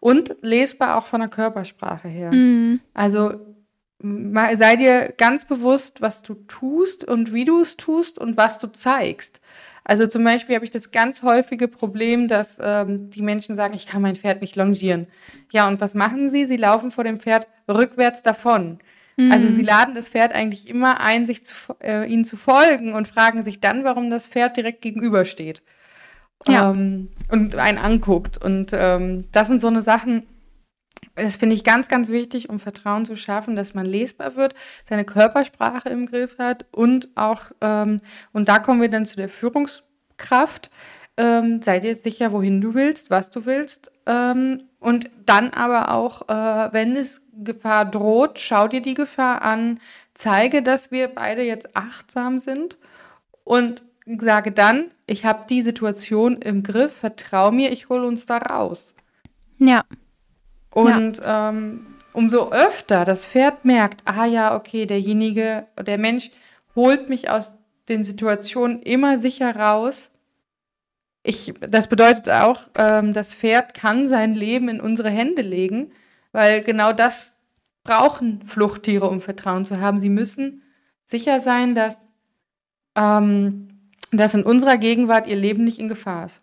Und 0.00 0.36
lesbar 0.42 0.98
auch 0.98 1.06
von 1.06 1.20
der 1.20 1.30
Körpersprache 1.30 2.08
her. 2.08 2.30
Mhm. 2.30 2.80
Also 2.92 3.40
sei 4.56 4.76
dir 4.76 5.14
ganz 5.16 5.44
bewusst, 5.44 6.00
was 6.00 6.22
du 6.22 6.34
tust 6.34 7.04
und 7.04 7.32
wie 7.32 7.44
du 7.44 7.60
es 7.60 7.76
tust 7.76 8.18
und 8.18 8.36
was 8.36 8.58
du 8.58 8.66
zeigst. 8.70 9.40
Also 9.84 10.06
zum 10.06 10.24
Beispiel 10.24 10.54
habe 10.54 10.64
ich 10.64 10.70
das 10.70 10.90
ganz 10.90 11.22
häufige 11.22 11.68
Problem, 11.68 12.26
dass 12.26 12.58
ähm, 12.60 13.10
die 13.10 13.22
Menschen 13.22 13.54
sagen, 13.54 13.74
ich 13.74 13.86
kann 13.86 14.02
mein 14.02 14.14
Pferd 14.14 14.40
nicht 14.40 14.56
longieren. 14.56 15.06
Ja, 15.52 15.68
und 15.68 15.80
was 15.80 15.94
machen 15.94 16.30
sie? 16.30 16.46
Sie 16.46 16.56
laufen 16.56 16.90
vor 16.90 17.04
dem 17.04 17.20
Pferd 17.20 17.46
rückwärts 17.68 18.22
davon. 18.22 18.78
Mhm. 19.16 19.30
Also 19.30 19.46
sie 19.48 19.62
laden 19.62 19.94
das 19.94 20.08
Pferd 20.08 20.32
eigentlich 20.32 20.68
immer 20.68 21.00
ein, 21.00 21.26
sich 21.26 21.44
zu, 21.44 21.54
äh, 21.82 22.10
ihnen 22.10 22.24
zu 22.24 22.36
folgen 22.36 22.94
und 22.94 23.08
fragen 23.08 23.42
sich 23.42 23.60
dann, 23.60 23.84
warum 23.84 24.10
das 24.10 24.28
Pferd 24.28 24.56
direkt 24.56 24.80
gegenübersteht. 24.80 25.62
Ja. 26.46 26.70
Ähm, 26.70 27.08
und 27.30 27.56
einen 27.56 27.78
anguckt. 27.78 28.42
Und 28.42 28.70
ähm, 28.72 29.22
das 29.32 29.48
sind 29.48 29.60
so 29.60 29.68
eine 29.68 29.82
Sachen, 29.82 30.26
das 31.14 31.36
finde 31.36 31.54
ich 31.54 31.64
ganz, 31.64 31.88
ganz 31.88 32.10
wichtig, 32.10 32.48
um 32.48 32.58
Vertrauen 32.58 33.04
zu 33.04 33.16
schaffen, 33.16 33.56
dass 33.56 33.74
man 33.74 33.86
lesbar 33.86 34.36
wird, 34.36 34.54
seine 34.84 35.04
Körpersprache 35.04 35.88
im 35.88 36.06
Griff 36.06 36.38
hat 36.38 36.66
und 36.72 37.08
auch, 37.14 37.50
ähm, 37.60 38.00
und 38.32 38.48
da 38.48 38.58
kommen 38.58 38.80
wir 38.80 38.88
dann 38.88 39.06
zu 39.06 39.16
der 39.16 39.28
Führungskraft. 39.28 40.70
Ähm, 41.16 41.62
sei 41.62 41.78
dir 41.78 41.94
sicher, 41.94 42.32
wohin 42.32 42.60
du 42.60 42.74
willst, 42.74 43.08
was 43.08 43.30
du 43.30 43.46
willst. 43.46 43.92
Ähm, 44.06 44.64
und 44.80 45.08
dann 45.26 45.50
aber 45.50 45.92
auch, 45.92 46.28
äh, 46.28 46.72
wenn 46.72 46.96
es 46.96 47.22
Gefahr 47.32 47.84
droht, 47.84 48.38
schau 48.38 48.68
dir 48.68 48.82
die 48.82 48.94
Gefahr 48.94 49.42
an, 49.42 49.80
zeige, 50.12 50.62
dass 50.62 50.90
wir 50.90 51.08
beide 51.08 51.42
jetzt 51.42 51.76
achtsam 51.76 52.38
sind 52.38 52.78
und 53.44 53.84
sage 54.06 54.52
dann, 54.52 54.90
ich 55.06 55.24
habe 55.24 55.44
die 55.48 55.62
Situation 55.62 56.36
im 56.36 56.62
Griff, 56.62 56.92
vertrau 56.92 57.50
mir, 57.50 57.72
ich 57.72 57.88
hole 57.88 58.06
uns 58.06 58.26
da 58.26 58.38
raus. 58.38 58.94
Ja. 59.58 59.84
Und 60.74 61.18
ja. 61.18 61.50
Ähm, 61.50 61.86
umso 62.12 62.50
öfter 62.50 63.04
das 63.04 63.26
Pferd 63.26 63.64
merkt, 63.64 64.02
ah 64.06 64.26
ja, 64.26 64.56
okay, 64.56 64.86
derjenige, 64.86 65.66
der 65.80 65.98
Mensch 65.98 66.30
holt 66.74 67.08
mich 67.08 67.30
aus 67.30 67.52
den 67.88 68.02
Situationen 68.02 68.82
immer 68.82 69.18
sicher 69.18 69.54
raus. 69.54 70.10
Ich, 71.22 71.54
das 71.60 71.88
bedeutet 71.88 72.28
auch, 72.28 72.60
ähm, 72.76 73.12
das 73.12 73.36
Pferd 73.36 73.72
kann 73.74 74.08
sein 74.08 74.34
Leben 74.34 74.68
in 74.68 74.80
unsere 74.80 75.10
Hände 75.10 75.42
legen, 75.42 75.92
weil 76.32 76.62
genau 76.62 76.92
das 76.92 77.38
brauchen 77.84 78.42
Fluchttiere, 78.42 79.08
um 79.08 79.20
Vertrauen 79.20 79.64
zu 79.64 79.80
haben. 79.80 80.00
Sie 80.00 80.08
müssen 80.08 80.62
sicher 81.04 81.38
sein, 81.38 81.76
dass, 81.76 82.00
ähm, 82.96 83.68
dass 84.10 84.34
in 84.34 84.42
unserer 84.42 84.76
Gegenwart 84.76 85.28
ihr 85.28 85.36
Leben 85.36 85.62
nicht 85.62 85.78
in 85.78 85.88
Gefahr 85.88 86.26
ist. 86.26 86.42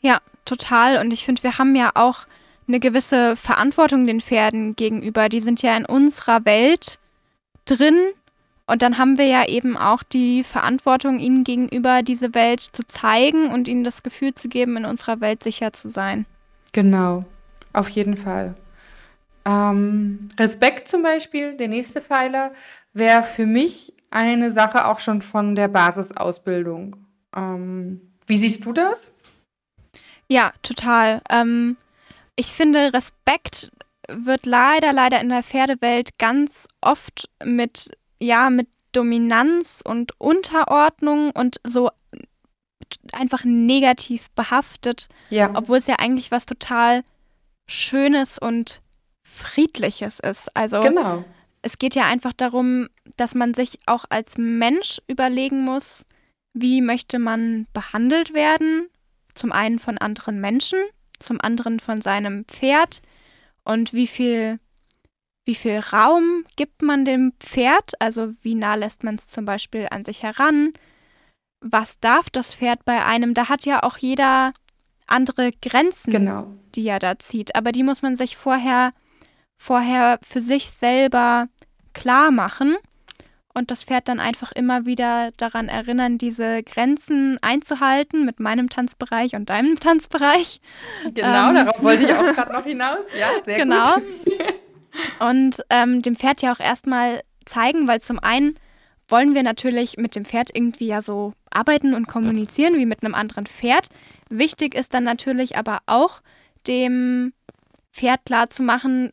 Ja, 0.00 0.20
total. 0.44 0.98
Und 0.98 1.12
ich 1.12 1.24
finde, 1.24 1.42
wir 1.42 1.58
haben 1.58 1.74
ja 1.76 1.90
auch 1.94 2.26
eine 2.66 2.80
gewisse 2.80 3.36
Verantwortung 3.36 4.06
den 4.06 4.20
Pferden 4.20 4.76
gegenüber. 4.76 5.28
Die 5.28 5.40
sind 5.40 5.62
ja 5.62 5.76
in 5.76 5.84
unserer 5.84 6.44
Welt 6.44 6.98
drin 7.66 7.98
und 8.66 8.80
dann 8.82 8.96
haben 8.96 9.18
wir 9.18 9.26
ja 9.26 9.46
eben 9.46 9.76
auch 9.76 10.02
die 10.02 10.42
Verantwortung, 10.42 11.18
ihnen 11.18 11.44
gegenüber 11.44 12.02
diese 12.02 12.34
Welt 12.34 12.60
zu 12.60 12.86
zeigen 12.86 13.48
und 13.48 13.68
ihnen 13.68 13.84
das 13.84 14.02
Gefühl 14.02 14.34
zu 14.34 14.48
geben, 14.48 14.76
in 14.76 14.86
unserer 14.86 15.20
Welt 15.20 15.42
sicher 15.42 15.72
zu 15.72 15.90
sein. 15.90 16.24
Genau, 16.72 17.24
auf 17.72 17.88
jeden 17.90 18.16
Fall. 18.16 18.54
Ähm, 19.44 20.30
Respekt 20.38 20.88
zum 20.88 21.02
Beispiel, 21.02 21.56
der 21.56 21.68
nächste 21.68 22.00
Pfeiler, 22.00 22.52
wäre 22.94 23.22
für 23.22 23.44
mich 23.44 23.92
eine 24.10 24.50
Sache 24.50 24.86
auch 24.86 24.98
schon 24.98 25.20
von 25.20 25.54
der 25.54 25.68
Basisausbildung. 25.68 26.96
Ähm, 27.36 28.00
wie 28.26 28.36
siehst 28.36 28.64
du 28.64 28.72
das? 28.72 29.06
Ja, 30.28 30.52
total. 30.62 31.20
Ähm, 31.28 31.76
ich 32.36 32.46
finde, 32.46 32.92
Respekt 32.92 33.70
wird 34.08 34.46
leider, 34.46 34.92
leider 34.92 35.20
in 35.20 35.28
der 35.28 35.42
Pferdewelt 35.42 36.18
ganz 36.18 36.68
oft 36.80 37.28
mit, 37.42 37.90
ja, 38.20 38.50
mit 38.50 38.68
Dominanz 38.92 39.82
und 39.84 40.18
Unterordnung 40.20 41.30
und 41.30 41.60
so 41.64 41.90
einfach 43.12 43.44
negativ 43.44 44.30
behaftet. 44.30 45.08
Ja. 45.30 45.50
Obwohl 45.54 45.78
es 45.78 45.86
ja 45.86 45.96
eigentlich 45.96 46.30
was 46.30 46.46
total 46.46 47.02
Schönes 47.66 48.38
und 48.38 48.82
Friedliches 49.26 50.20
ist. 50.20 50.54
Also 50.54 50.80
genau. 50.80 51.24
es 51.62 51.78
geht 51.78 51.94
ja 51.94 52.04
einfach 52.06 52.32
darum, 52.32 52.88
dass 53.16 53.34
man 53.34 53.54
sich 53.54 53.78
auch 53.86 54.04
als 54.10 54.36
Mensch 54.36 55.00
überlegen 55.08 55.64
muss, 55.64 56.04
wie 56.52 56.82
möchte 56.82 57.18
man 57.18 57.66
behandelt 57.72 58.34
werden. 58.34 58.88
Zum 59.34 59.50
einen 59.50 59.78
von 59.78 59.98
anderen 59.98 60.40
Menschen 60.40 60.78
zum 61.24 61.40
anderen 61.40 61.80
von 61.80 62.00
seinem 62.00 62.44
Pferd 62.46 63.02
und 63.64 63.92
wie 63.92 64.06
viel 64.06 64.58
wie 65.46 65.54
viel 65.54 65.78
Raum 65.78 66.44
gibt 66.56 66.80
man 66.80 67.04
dem 67.04 67.34
Pferd, 67.38 68.00
also 68.00 68.32
wie 68.40 68.54
nah 68.54 68.76
lässt 68.76 69.04
man 69.04 69.16
es 69.16 69.28
zum 69.28 69.44
Beispiel 69.44 69.86
an 69.90 70.04
sich 70.04 70.22
heran, 70.22 70.72
was 71.60 72.00
darf 72.00 72.30
das 72.30 72.54
Pferd 72.54 72.84
bei 72.86 73.04
einem, 73.04 73.34
da 73.34 73.50
hat 73.50 73.66
ja 73.66 73.82
auch 73.82 73.98
jeder 73.98 74.54
andere 75.06 75.50
Grenzen, 75.60 76.10
genau. 76.10 76.46
die 76.74 76.86
er 76.86 76.98
da 76.98 77.18
zieht, 77.18 77.54
aber 77.56 77.72
die 77.72 77.82
muss 77.82 78.00
man 78.00 78.16
sich 78.16 78.38
vorher, 78.38 78.94
vorher 79.58 80.18
für 80.22 80.40
sich 80.40 80.70
selber 80.70 81.48
klar 81.92 82.30
machen 82.30 82.76
und 83.54 83.70
das 83.70 83.84
Pferd 83.84 84.08
dann 84.08 84.20
einfach 84.20 84.52
immer 84.52 84.84
wieder 84.84 85.30
daran 85.36 85.68
erinnern, 85.68 86.18
diese 86.18 86.62
Grenzen 86.62 87.38
einzuhalten 87.40 88.24
mit 88.24 88.40
meinem 88.40 88.68
Tanzbereich 88.68 89.34
und 89.34 89.48
deinem 89.48 89.78
Tanzbereich. 89.80 90.60
Genau, 91.14 91.48
ähm, 91.48 91.54
darauf 91.54 91.82
wollte 91.82 92.04
ich 92.04 92.12
auch 92.12 92.22
gerade 92.34 92.52
noch 92.52 92.64
hinaus. 92.64 93.04
Ja, 93.18 93.28
sehr 93.44 93.56
genau. 93.56 93.94
gut. 93.94 94.04
Und 95.18 95.60
ähm, 95.70 96.02
dem 96.02 96.14
Pferd 96.14 96.40
ja 96.40 96.54
auch 96.54 96.60
erstmal 96.60 97.22
zeigen, 97.44 97.88
weil 97.88 98.00
zum 98.00 98.20
einen 98.20 98.54
wollen 99.08 99.34
wir 99.34 99.42
natürlich 99.42 99.96
mit 99.96 100.14
dem 100.14 100.24
Pferd 100.24 100.50
irgendwie 100.54 100.86
ja 100.86 101.02
so 101.02 101.32
arbeiten 101.50 101.94
und 101.94 102.06
kommunizieren 102.06 102.76
wie 102.76 102.86
mit 102.86 103.02
einem 103.02 103.14
anderen 103.14 103.46
Pferd. 103.46 103.88
Wichtig 104.28 104.74
ist 104.74 104.94
dann 104.94 105.02
natürlich 105.02 105.56
aber 105.56 105.80
auch, 105.86 106.20
dem 106.68 107.32
Pferd 107.92 108.24
klar 108.24 108.50
zu 108.50 108.62
machen, 108.62 109.12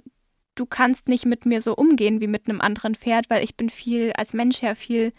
du 0.55 0.65
kannst 0.65 1.07
nicht 1.07 1.25
mit 1.25 1.45
mir 1.45 1.61
so 1.61 1.75
umgehen 1.75 2.21
wie 2.21 2.27
mit 2.27 2.47
einem 2.47 2.61
anderen 2.61 2.95
Pferd, 2.95 3.29
weil 3.29 3.43
ich 3.43 3.55
bin 3.55 3.69
viel 3.69 4.11
als 4.17 4.33
Mensch 4.33 4.61
her 4.61 4.75
viel 4.75 5.13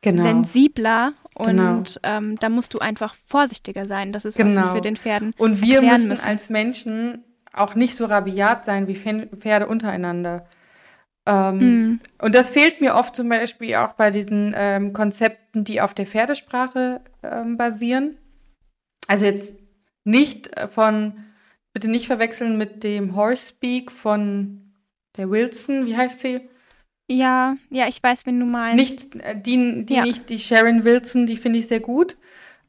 genau. 0.00 0.22
sensibler 0.22 1.12
und 1.34 1.48
genau. 1.48 1.82
ähm, 2.02 2.38
da 2.38 2.48
musst 2.48 2.74
du 2.74 2.78
einfach 2.78 3.14
vorsichtiger 3.26 3.84
sein. 3.84 4.12
Das 4.12 4.24
ist 4.24 4.36
genau. 4.36 4.54
was, 4.54 4.68
was 4.68 4.74
wir 4.74 4.80
den 4.80 4.96
Pferden 4.96 5.34
Und 5.38 5.60
wir 5.60 5.82
müssen, 5.82 6.08
müssen 6.08 6.26
als 6.26 6.50
Menschen 6.50 7.24
auch 7.52 7.74
nicht 7.74 7.96
so 7.96 8.06
rabiat 8.06 8.64
sein 8.64 8.86
wie 8.86 8.94
Pferde 8.94 9.66
untereinander. 9.66 10.46
Ähm, 11.26 11.58
mhm. 11.58 12.00
Und 12.20 12.34
das 12.34 12.50
fehlt 12.50 12.80
mir 12.80 12.94
oft 12.94 13.16
zum 13.16 13.28
Beispiel 13.28 13.74
auch 13.76 13.94
bei 13.94 14.10
diesen 14.10 14.54
ähm, 14.56 14.92
Konzepten, 14.92 15.64
die 15.64 15.80
auf 15.80 15.92
der 15.94 16.06
Pferdesprache 16.06 17.00
ähm, 17.22 17.56
basieren. 17.56 18.18
Also 19.08 19.24
jetzt 19.24 19.54
nicht 20.04 20.50
von, 20.70 21.24
bitte 21.72 21.88
nicht 21.88 22.06
verwechseln 22.06 22.58
mit 22.58 22.84
dem 22.84 23.16
Horse 23.16 23.48
Speak 23.48 23.90
von 23.90 24.65
der 25.16 25.30
Wilson, 25.30 25.86
wie 25.86 25.96
heißt 25.96 26.20
sie? 26.20 26.40
Ja, 27.08 27.56
ja, 27.70 27.86
ich 27.88 28.02
weiß, 28.02 28.26
wen 28.26 28.40
du 28.40 28.46
meinst. 28.46 28.76
Nicht 28.76 29.14
äh, 29.22 29.40
die, 29.40 29.86
die 29.86 29.94
ja. 29.94 30.02
nicht 30.02 30.28
die 30.28 30.38
Sharon 30.38 30.84
Wilson, 30.84 31.26
die 31.26 31.36
finde 31.36 31.58
ich 31.58 31.68
sehr 31.68 31.80
gut. 31.80 32.16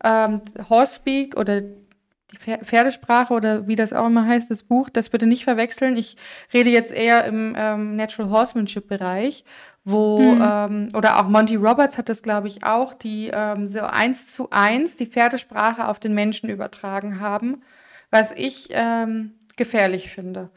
Ähm, 0.03 0.41
Horsepeak 0.69 1.37
oder 1.37 1.61
die 1.61 2.37
Pferdesprache 2.37 3.33
oder 3.33 3.67
wie 3.67 3.75
das 3.75 3.93
auch 3.93 4.05
immer 4.05 4.27
heißt, 4.27 4.51
das 4.51 4.63
Buch, 4.63 4.89
das 4.89 5.09
bitte 5.09 5.25
nicht 5.25 5.45
verwechseln. 5.45 5.95
Ich 5.95 6.17
rede 6.53 6.69
jetzt 6.69 6.91
eher 6.91 7.23
im 7.25 7.55
ähm, 7.57 7.95
Natural 7.95 8.29
Horsemanship 8.29 8.87
Bereich, 8.87 9.45
wo 9.85 10.19
mhm. 10.19 10.41
ähm, 10.43 10.87
oder 10.93 11.19
auch 11.19 11.29
Monty 11.29 11.55
Roberts 11.55 11.97
hat 11.97 12.09
das, 12.09 12.21
glaube 12.21 12.47
ich, 12.47 12.65
auch, 12.65 12.93
die 12.93 13.31
ähm, 13.33 13.65
so 13.65 13.79
eins 13.79 14.33
zu 14.33 14.49
eins 14.49 14.97
die 14.97 15.05
Pferdesprache 15.05 15.87
auf 15.87 15.99
den 15.99 16.13
Menschen 16.13 16.49
übertragen 16.49 17.21
haben, 17.21 17.63
was 18.11 18.33
ich 18.33 18.67
ähm, 18.71 19.31
gefährlich 19.55 20.09
finde. 20.09 20.49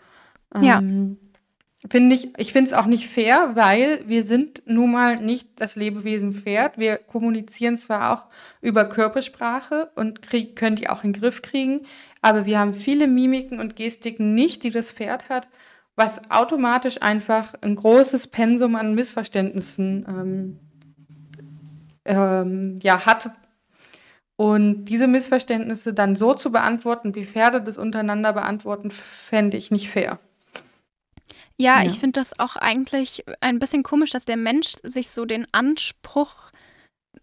Ja. 0.61 0.83
Finde 1.89 2.15
ich, 2.15 2.39
ich 2.39 2.53
finde 2.53 2.71
es 2.71 2.77
auch 2.77 2.85
nicht 2.85 3.09
fair, 3.09 3.53
weil 3.55 4.07
wir 4.07 4.23
sind 4.23 4.63
nun 4.67 4.93
mal 4.93 5.17
nicht 5.17 5.49
das 5.57 5.77
Lebewesen 5.77 6.35
Pferd. 6.35 6.77
Wir 6.77 6.99
kommunizieren 6.99 7.79
zwar 7.79 8.13
auch 8.13 8.27
über 8.61 8.85
Körpersprache 8.85 9.91
und 9.95 10.21
krieg, 10.21 10.57
können 10.57 10.77
die 10.77 10.91
auch 10.91 11.05
in 11.05 11.15
den 11.15 11.21
Griff 11.21 11.41
kriegen, 11.41 11.87
aber 12.21 12.45
wir 12.45 12.59
haben 12.59 12.75
viele 12.75 13.07
Mimiken 13.07 13.61
und 13.61 13.77
Gestiken 13.77 14.35
nicht, 14.35 14.63
die 14.63 14.71
das 14.71 14.93
Pferd 14.93 15.31
hat, 15.31 15.49
was 15.97 16.31
automatisch 16.31 17.01
einfach 17.01 17.55
ein 17.63 17.77
großes 17.77 18.27
Pensum 18.27 18.77
an 18.77 18.95
Missverständnissen 18.95 20.05
ähm, 20.07 20.59
ähm, 22.05 22.79
ja, 22.83 23.07
hat. 23.07 23.31
Und 24.37 24.85
diese 24.85 25.09
Missverständnisse 25.09 25.95
dann 25.95 26.15
so 26.15 26.35
zu 26.35 26.53
beantworten, 26.53 27.15
wie 27.15 27.25
Pferde 27.25 27.63
das 27.63 27.79
untereinander 27.79 28.35
beantworten, 28.35 28.91
fände 28.91 29.57
ich 29.57 29.71
nicht 29.71 29.89
fair. 29.89 30.19
Ja, 31.61 31.83
ja. 31.83 31.87
ich 31.87 31.99
finde 31.99 32.19
das 32.19 32.39
auch 32.39 32.57
eigentlich 32.57 33.25
ein 33.41 33.59
bisschen 33.59 33.83
komisch, 33.83 34.11
dass 34.11 34.25
der 34.25 34.39
Mensch 34.39 34.77
sich 34.83 35.11
so 35.11 35.27
den 35.27 35.47
Anspruch 35.53 36.51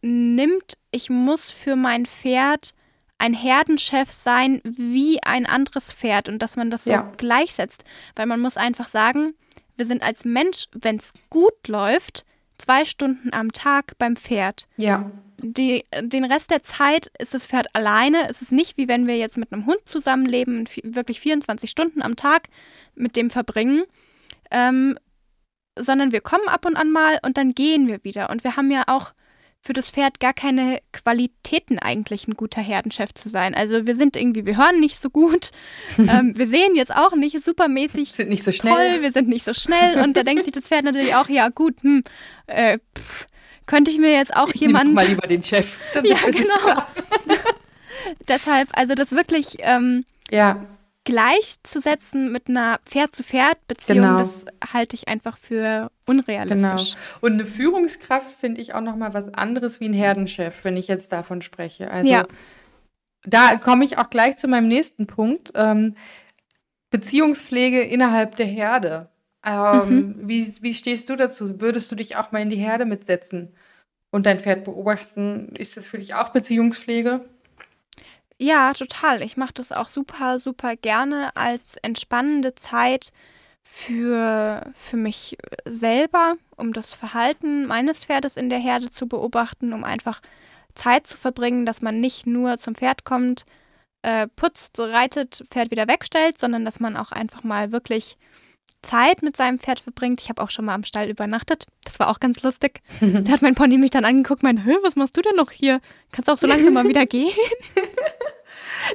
nimmt, 0.02 0.78
ich 0.91 1.10
muss 1.10 1.50
für 1.50 1.76
mein 1.76 2.06
Pferd 2.06 2.76
ein 3.17 3.34
Herdenchef 3.34 4.12
sein 4.12 4.62
wie 4.63 5.23
ein 5.23 5.47
anderes 5.47 5.91
Pferd 5.91 6.30
und 6.30 6.39
dass 6.39 6.56
man 6.56 6.69
das 6.69 6.84
so 6.84 6.91
ja. 6.91 7.12
gleichsetzt. 7.17 7.84
Weil 8.15 8.28
man 8.28 8.39
muss 8.39 8.58
einfach 8.58 8.88
sagen, 8.88 9.34
wir 9.76 9.86
sind 9.86 10.04
als 10.04 10.23
Mensch, 10.23 10.65
wenn 10.71 10.97
es 10.97 11.13
gut 11.32 11.67
läuft, 11.67 12.23
zwei 12.60 12.86
Stunden 12.86 13.34
am 13.34 13.54
Tag 13.54 13.97
beim 13.97 14.15
Pferd. 14.15 14.67
Ja. 14.78 15.10
Die, 15.39 15.84
den 16.00 16.26
Rest 16.26 16.52
der 16.52 16.62
Zeit 16.62 17.12
ist 17.17 17.34
das 17.34 17.47
Pferd 17.47 17.73
alleine. 17.73 18.30
Es 18.30 18.43
ist 18.43 18.52
nicht 18.52 18.78
wie 18.78 18.88
wenn 18.88 19.08
wir 19.08 19.17
jetzt 19.17 19.38
mit 19.38 19.52
einem 19.52 19.65
Hund 19.65 19.80
zusammenleben 19.86 20.60
und 20.60 20.69
wirklich 20.84 21.19
24 21.21 21.71
Stunden 21.71 22.04
am 22.04 22.15
Tag 22.15 22.50
mit 22.93 23.15
dem 23.15 23.32
verbringen 23.32 23.84
ähm, 24.51 24.97
sondern 25.79 26.12
wir 26.12 26.21
kommen 26.21 26.47
ab 26.47 26.65
und 26.65 26.75
an 26.75 26.91
mal 26.91 27.19
und 27.23 27.38
dann 27.38 27.53
gehen 27.53 27.88
wir 27.88 28.03
wieder. 28.03 28.29
Und 28.29 28.43
wir 28.43 28.55
haben 28.55 28.71
ja 28.71 28.83
auch 28.88 29.13
für 29.62 29.73
das 29.73 29.89
Pferd 29.89 30.19
gar 30.19 30.33
keine 30.33 30.79
Qualitäten 30.93 31.79
eigentlich 31.79 32.27
ein 32.27 32.36
guter 32.36 32.62
Herdenchef 32.62 33.13
zu 33.13 33.27
sein. 33.27 33.53
Also 33.53 33.86
wir 33.86 33.95
sind 33.95 34.15
irgendwie, 34.15 34.45
wir 34.45 34.57
hören 34.57 34.79
nicht 34.79 34.99
so 34.99 35.10
gut, 35.10 35.51
ähm, 35.97 36.33
wir 36.38 36.47
sehen 36.47 36.75
jetzt 36.75 36.95
auch 36.95 37.15
nicht 37.15 37.39
supermäßig 37.41 38.12
sind 38.13 38.29
nicht 38.29 38.43
so 38.43 38.51
schnell. 38.51 38.93
toll, 38.93 39.01
wir 39.01 39.12
sind 39.12 39.27
nicht 39.27 39.43
so 39.43 39.53
schnell 39.53 40.01
und 40.03 40.15
da 40.15 40.23
denkt 40.23 40.43
sich 40.43 40.53
das 40.53 40.67
Pferd 40.67 40.86
natürlich 40.86 41.15
auch, 41.15 41.27
ja 41.27 41.49
gut, 41.49 41.81
hm, 41.81 42.03
äh, 42.47 42.79
pff, 42.97 43.27
könnte 43.65 43.91
ich 43.91 43.97
mir 43.99 44.13
jetzt 44.13 44.36
auch 44.36 44.53
jemand... 44.53 44.93
mal 44.93 45.05
lieber 45.05 45.27
den 45.27 45.43
Chef. 45.43 45.77
ja, 46.03 46.17
genau. 46.25 46.81
Deshalb, 48.27 48.69
also 48.71 48.95
das 48.95 49.12
wirklich... 49.12 49.57
Ähm, 49.60 50.05
ja 50.31 50.65
gleichzusetzen 51.08 52.34
mit 52.34 52.50
einer 52.50 52.82
Pferd-zu-Pferd-Beziehung, 52.86 54.02
genau. 54.02 54.17
das 54.17 54.43
halte 54.74 54.93
ich 54.93 55.08
einfach 55.08 55.38
für 55.38 55.89
unrealistisch. 56.06 56.96
Genau. 56.96 57.17
Und 57.22 57.32
eine 57.32 57.46
Führungskraft 57.46 58.30
finde 58.30 58.60
ich 58.60 58.74
auch 58.74 58.82
noch 58.82 58.98
mal 58.98 59.13
was 59.13 59.34
anderes 59.34 59.80
wie 59.80 59.88
ein 59.88 59.93
Herdenchef, 59.93 60.65
wenn 60.65 60.76
ich 60.76 60.89
jetzt 60.89 61.13
davon 61.13 61.41
spreche. 61.41 61.89
Also 61.89 62.12
ja. 62.12 62.28
da 63.24 63.56
komme 63.56 63.86
ich 63.86 63.98
auch 63.98 64.10
gleich 64.10 64.36
zu 64.36 64.50
meinem 64.50 64.67
nächsten 64.67 65.08
Punkt. 65.08 65.54
Ähm, 65.56 65.96
Beziehungspflege 66.89 67.84
innerhalb 67.84 68.36
der 68.36 68.46
Herde. 68.46 69.10
Ähm, 69.46 69.89
mhm. 69.89 70.15
wie, 70.28 70.54
wie 70.62 70.74
stehst 70.74 71.10
du 71.10 71.15
dazu? 71.15 71.62
Würdest 71.62 71.89
du 71.89 71.96
dich 71.96 72.17
auch 72.17 72.34
mal 72.34 72.41
in 72.41 72.50
die 72.50 72.58
Herde 72.58 72.84
mitsetzen 72.84 73.56
und 74.12 74.26
dein 74.26 74.39
Pferd 74.39 74.65
beobachten? 74.65 75.56
Ist 75.56 75.78
das 75.78 75.88
für 75.88 76.00
dich 76.00 76.15
auch 76.15 76.30
Beziehungspflege? 76.30 77.22
Ja, 78.39 78.73
total. 78.73 79.23
Ich 79.23 79.36
mache 79.36 79.54
das 79.54 79.71
auch 79.71 79.88
super, 79.88 80.39
super 80.39 80.76
gerne 80.76 81.36
als 81.36 81.78
entspannende 81.78 82.54
Zeit 82.54 83.12
für, 83.63 84.71
für 84.76 84.97
mich 84.97 85.38
selber, 85.65 86.36
um 86.56 86.71
das 86.71 86.93
Verhalten 86.93 87.65
meines 87.65 88.06
Pferdes 88.06 88.38
in 88.38 88.50
der 88.50 88.60
Herde 88.60 88.89
zu 88.91 89.08
beobachten, 89.08 89.73
um 89.73 89.84
einfach 89.84 90.21
Zeit 90.76 91.08
zu 91.08 91.17
verbringen, 91.17 91.65
dass 91.65 91.82
man 91.82 92.00
nicht 92.00 92.28
nur 92.28 92.58
zum 92.60 92.76
Pferd 92.76 93.04
kommt, 93.06 93.45
äh, 94.04 94.28
putzt, 94.28 94.80
reitet, 94.80 95.43
Pferd 95.50 95.71
wieder 95.71 95.88
wegstellt, 95.88 96.39
sondern 96.39 96.63
dass 96.63 96.80
man 96.80 96.95
auch 96.95 97.12
einfach 97.12 97.43
mal 97.43 97.71
wirklich 97.71 98.17
Zeit 98.81 99.21
mit 99.21 99.35
seinem 99.35 99.59
Pferd 99.59 99.79
verbringt. 99.79 100.21
Ich 100.21 100.29
habe 100.29 100.41
auch 100.41 100.49
schon 100.49 100.65
mal 100.65 100.75
am 100.75 100.83
Stall 100.83 101.09
übernachtet. 101.09 101.65
Das 101.83 101.99
war 101.99 102.09
auch 102.09 102.19
ganz 102.19 102.41
lustig. 102.43 102.81
da 103.01 103.31
hat 103.31 103.41
mein 103.41 103.55
Pony 103.55 103.77
mich 103.77 103.91
dann 103.91 104.05
angeguckt, 104.05 104.43
mein, 104.43 104.65
was 104.83 104.95
machst 104.95 105.17
du 105.17 105.21
denn 105.21 105.35
noch 105.35 105.51
hier? 105.51 105.81
Kannst 106.11 106.27
du 106.27 106.33
auch 106.33 106.37
so 106.37 106.47
langsam 106.47 106.73
mal 106.73 106.87
wieder 106.87 107.05
gehen? 107.07 107.31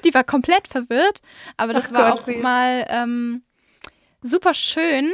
Die 0.05 0.15
war 0.15 0.25
komplett 0.25 0.69
verwirrt, 0.69 1.21
aber 1.57 1.73
das 1.73 1.89
Ach 1.89 1.99
war 1.99 2.11
Gott, 2.11 2.21
auch 2.21 2.25
süß. 2.25 2.43
mal 2.43 2.87
ähm, 2.89 3.43
super 4.23 4.55
schön 4.55 5.13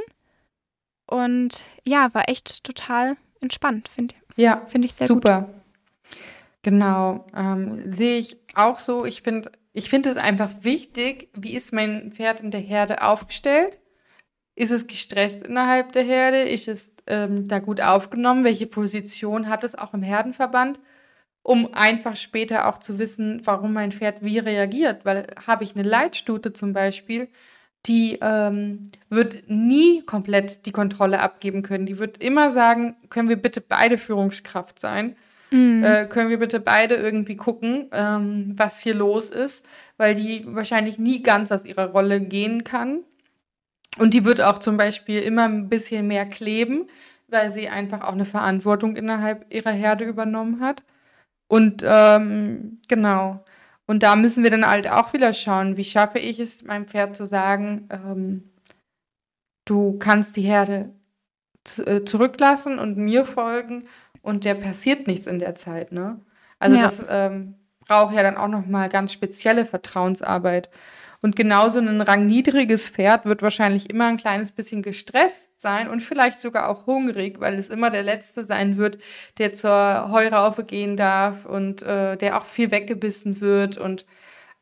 und 1.06 1.64
ja, 1.84 2.12
war 2.14 2.28
echt 2.28 2.62
total 2.64 3.16
entspannt, 3.40 3.88
finde 3.88 4.14
ja, 4.36 4.64
find 4.66 4.84
ich 4.84 4.94
sehr 4.94 5.08
super. 5.08 5.40
gut. 5.40 5.48
Super. 5.48 5.62
Genau, 6.62 7.26
ähm, 7.34 7.92
sehe 7.92 8.18
ich 8.18 8.36
auch 8.54 8.78
so. 8.78 9.04
Ich 9.04 9.22
finde 9.22 9.50
ich 9.72 9.90
find 9.90 10.06
es 10.06 10.16
einfach 10.16 10.50
wichtig, 10.62 11.28
wie 11.34 11.54
ist 11.54 11.72
mein 11.72 12.12
Pferd 12.12 12.40
in 12.40 12.50
der 12.50 12.60
Herde 12.60 13.02
aufgestellt? 13.02 13.78
Ist 14.58 14.72
es 14.72 14.86
gestresst 14.86 15.46
innerhalb 15.46 15.92
der 15.92 16.02
Herde? 16.02 16.40
Ist 16.40 16.68
es 16.68 16.92
ähm, 17.06 17.46
da 17.46 17.58
gut 17.60 17.80
aufgenommen? 17.80 18.44
Welche 18.44 18.66
Position 18.66 19.48
hat 19.48 19.64
es 19.64 19.76
auch 19.76 19.94
im 19.94 20.02
Herdenverband? 20.02 20.78
um 21.48 21.70
einfach 21.72 22.14
später 22.14 22.68
auch 22.68 22.76
zu 22.76 22.98
wissen, 22.98 23.40
warum 23.44 23.72
mein 23.72 23.90
Pferd 23.90 24.16
wie 24.20 24.38
reagiert. 24.38 25.06
Weil 25.06 25.28
habe 25.46 25.64
ich 25.64 25.74
eine 25.74 25.88
Leitstute 25.88 26.52
zum 26.52 26.74
Beispiel, 26.74 27.28
die 27.86 28.18
ähm, 28.20 28.90
wird 29.08 29.44
nie 29.48 30.02
komplett 30.02 30.66
die 30.66 30.72
Kontrolle 30.72 31.20
abgeben 31.20 31.62
können. 31.62 31.86
Die 31.86 31.98
wird 31.98 32.22
immer 32.22 32.50
sagen, 32.50 32.96
können 33.08 33.30
wir 33.30 33.40
bitte 33.40 33.62
beide 33.62 33.96
Führungskraft 33.96 34.78
sein? 34.78 35.16
Mhm. 35.50 35.82
Äh, 35.82 36.04
können 36.04 36.28
wir 36.28 36.38
bitte 36.38 36.60
beide 36.60 36.96
irgendwie 36.96 37.36
gucken, 37.36 37.88
ähm, 37.92 38.52
was 38.54 38.80
hier 38.80 38.94
los 38.94 39.30
ist, 39.30 39.64
weil 39.96 40.14
die 40.14 40.44
wahrscheinlich 40.48 40.98
nie 40.98 41.22
ganz 41.22 41.50
aus 41.50 41.64
ihrer 41.64 41.86
Rolle 41.86 42.20
gehen 42.20 42.62
kann. 42.62 43.04
Und 43.96 44.14
die 44.14 44.24
wird 44.24 44.40
auch 44.40 44.58
zum 44.58 44.76
Beispiel 44.76 45.20
immer 45.20 45.44
ein 45.44 45.68
bisschen 45.68 46.06
mehr 46.06 46.26
kleben, 46.26 46.88
weil 47.28 47.50
sie 47.50 47.68
einfach 47.68 48.02
auch 48.02 48.12
eine 48.12 48.24
Verantwortung 48.24 48.96
innerhalb 48.96 49.52
ihrer 49.52 49.70
Herde 49.70 50.04
übernommen 50.04 50.60
hat. 50.60 50.82
Und 51.48 51.82
ähm, 51.86 52.78
genau. 52.88 53.44
Und 53.86 54.02
da 54.02 54.16
müssen 54.16 54.44
wir 54.44 54.50
dann 54.50 54.68
halt 54.68 54.90
auch 54.90 55.14
wieder 55.14 55.32
schauen, 55.32 55.78
wie 55.78 55.84
schaffe 55.84 56.18
ich 56.18 56.38
es, 56.38 56.62
meinem 56.62 56.84
Pferd 56.84 57.16
zu 57.16 57.26
sagen, 57.26 57.88
ähm, 57.90 58.50
du 59.64 59.98
kannst 59.98 60.36
die 60.36 60.42
Herde 60.42 60.90
äh, 61.86 62.04
zurücklassen 62.04 62.78
und 62.78 62.98
mir 62.98 63.24
folgen 63.24 63.84
und 64.20 64.44
der 64.44 64.54
passiert 64.54 65.06
nichts 65.06 65.26
in 65.26 65.38
der 65.38 65.54
Zeit, 65.54 65.92
ne? 65.92 66.20
Also 66.58 66.76
ja. 66.76 66.82
das 66.82 67.04
ähm, 67.08 67.54
braucht 67.86 68.14
ja 68.14 68.22
dann 68.22 68.36
auch 68.36 68.48
noch 68.48 68.66
mal 68.66 68.88
ganz 68.88 69.12
spezielle 69.12 69.64
Vertrauensarbeit. 69.64 70.70
Und 71.20 71.34
genauso 71.34 71.80
ein 71.80 72.00
rangniedriges 72.00 72.88
Pferd 72.90 73.24
wird 73.24 73.42
wahrscheinlich 73.42 73.90
immer 73.90 74.06
ein 74.06 74.16
kleines 74.18 74.52
bisschen 74.52 74.82
gestresst 74.82 75.48
sein 75.60 75.88
und 75.88 76.00
vielleicht 76.00 76.38
sogar 76.38 76.68
auch 76.68 76.86
hungrig, 76.86 77.40
weil 77.40 77.54
es 77.54 77.70
immer 77.70 77.90
der 77.90 78.04
Letzte 78.04 78.44
sein 78.44 78.76
wird, 78.76 78.98
der 79.38 79.52
zur 79.52 80.10
Heuraufe 80.12 80.64
gehen 80.64 80.96
darf 80.96 81.44
und 81.44 81.82
äh, 81.82 82.16
der 82.16 82.38
auch 82.38 82.46
viel 82.46 82.70
weggebissen 82.70 83.40
wird 83.40 83.78
und 83.78 84.06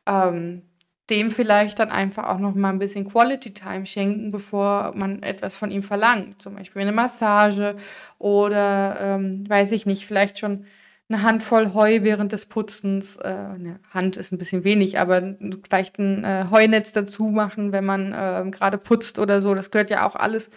ähm, 0.07 0.63
dem 1.09 1.31
vielleicht 1.31 1.79
dann 1.79 1.89
einfach 1.89 2.27
auch 2.27 2.39
noch 2.39 2.55
mal 2.55 2.69
ein 2.69 2.79
bisschen 2.79 3.09
Quality 3.09 3.53
Time 3.53 3.85
schenken, 3.85 4.31
bevor 4.31 4.93
man 4.95 5.23
etwas 5.23 5.55
von 5.55 5.71
ihm 5.71 5.83
verlangt. 5.83 6.41
Zum 6.41 6.55
Beispiel 6.55 6.81
eine 6.81 6.91
Massage 6.91 7.77
oder, 8.17 8.97
ähm, 8.99 9.49
weiß 9.49 9.71
ich 9.71 9.85
nicht, 9.85 10.05
vielleicht 10.05 10.39
schon 10.39 10.65
eine 11.09 11.23
Handvoll 11.23 11.73
Heu 11.73 11.99
während 12.03 12.31
des 12.31 12.45
Putzens. 12.45 13.15
Äh, 13.17 13.27
eine 13.27 13.79
Hand 13.93 14.17
ist 14.17 14.31
ein 14.31 14.37
bisschen 14.37 14.63
wenig, 14.63 14.99
aber 14.99 15.35
vielleicht 15.63 15.99
ein 15.99 16.23
äh, 16.23 16.45
Heunetz 16.51 16.91
dazu 16.91 17.29
machen, 17.29 17.71
wenn 17.71 17.85
man 17.85 18.11
äh, 18.11 18.49
gerade 18.51 18.77
putzt 18.77 19.19
oder 19.19 19.41
so. 19.41 19.55
Das 19.55 19.71
gehört 19.71 19.89
ja 19.89 20.07
auch 20.07 20.15
alles 20.15 20.49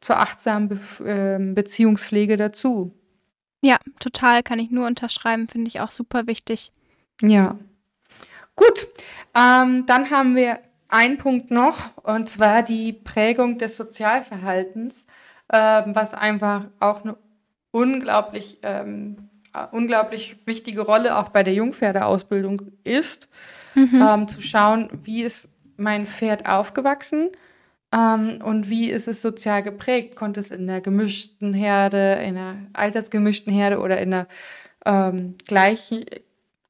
zur 0.00 0.18
achtsamen 0.18 0.68
Be 0.68 0.78
ähm, 1.04 1.54
Beziehungspflege 1.54 2.36
dazu. 2.36 2.94
Ja, 3.62 3.78
total, 3.98 4.42
kann 4.42 4.58
ich 4.58 4.70
nur 4.70 4.86
unterschreiben, 4.86 5.48
finde 5.48 5.68
ich 5.68 5.80
auch 5.80 5.90
super 5.90 6.26
wichtig. 6.26 6.72
Ja. 7.20 7.58
Gut, 8.56 8.88
ähm, 9.34 9.84
dann 9.86 10.10
haben 10.10 10.34
wir 10.34 10.58
einen 10.88 11.18
Punkt 11.18 11.50
noch, 11.50 11.96
und 12.02 12.28
zwar 12.28 12.62
die 12.62 12.92
Prägung 12.92 13.58
des 13.58 13.76
Sozialverhaltens, 13.76 15.06
äh, 15.48 15.82
was 15.86 16.14
einfach 16.14 16.66
auch 16.80 17.04
eine 17.04 17.16
unglaublich, 17.70 18.58
ähm, 18.62 19.29
unglaublich 19.72 20.36
wichtige 20.46 20.82
Rolle 20.82 21.16
auch 21.16 21.30
bei 21.30 21.42
der 21.42 21.54
Jungpferdeausbildung 21.54 22.62
ist, 22.84 23.28
mhm. 23.74 24.02
ähm, 24.06 24.28
zu 24.28 24.40
schauen, 24.40 24.88
wie 25.02 25.22
ist 25.22 25.48
mein 25.76 26.06
Pferd 26.06 26.46
aufgewachsen 26.46 27.30
ähm, 27.92 28.40
und 28.42 28.68
wie 28.68 28.90
ist 28.90 29.08
es 29.08 29.22
sozial 29.22 29.62
geprägt. 29.62 30.16
Konnte 30.16 30.40
es 30.40 30.50
in 30.50 30.66
der 30.66 30.80
gemischten 30.80 31.52
Herde, 31.52 32.20
in 32.24 32.36
einer 32.36 32.56
altersgemischten 32.72 33.52
Herde 33.52 33.80
oder 33.80 34.00
in 34.00 34.14
einer 34.14 34.26
ähm, 34.86 35.36
gleichen 35.46 36.04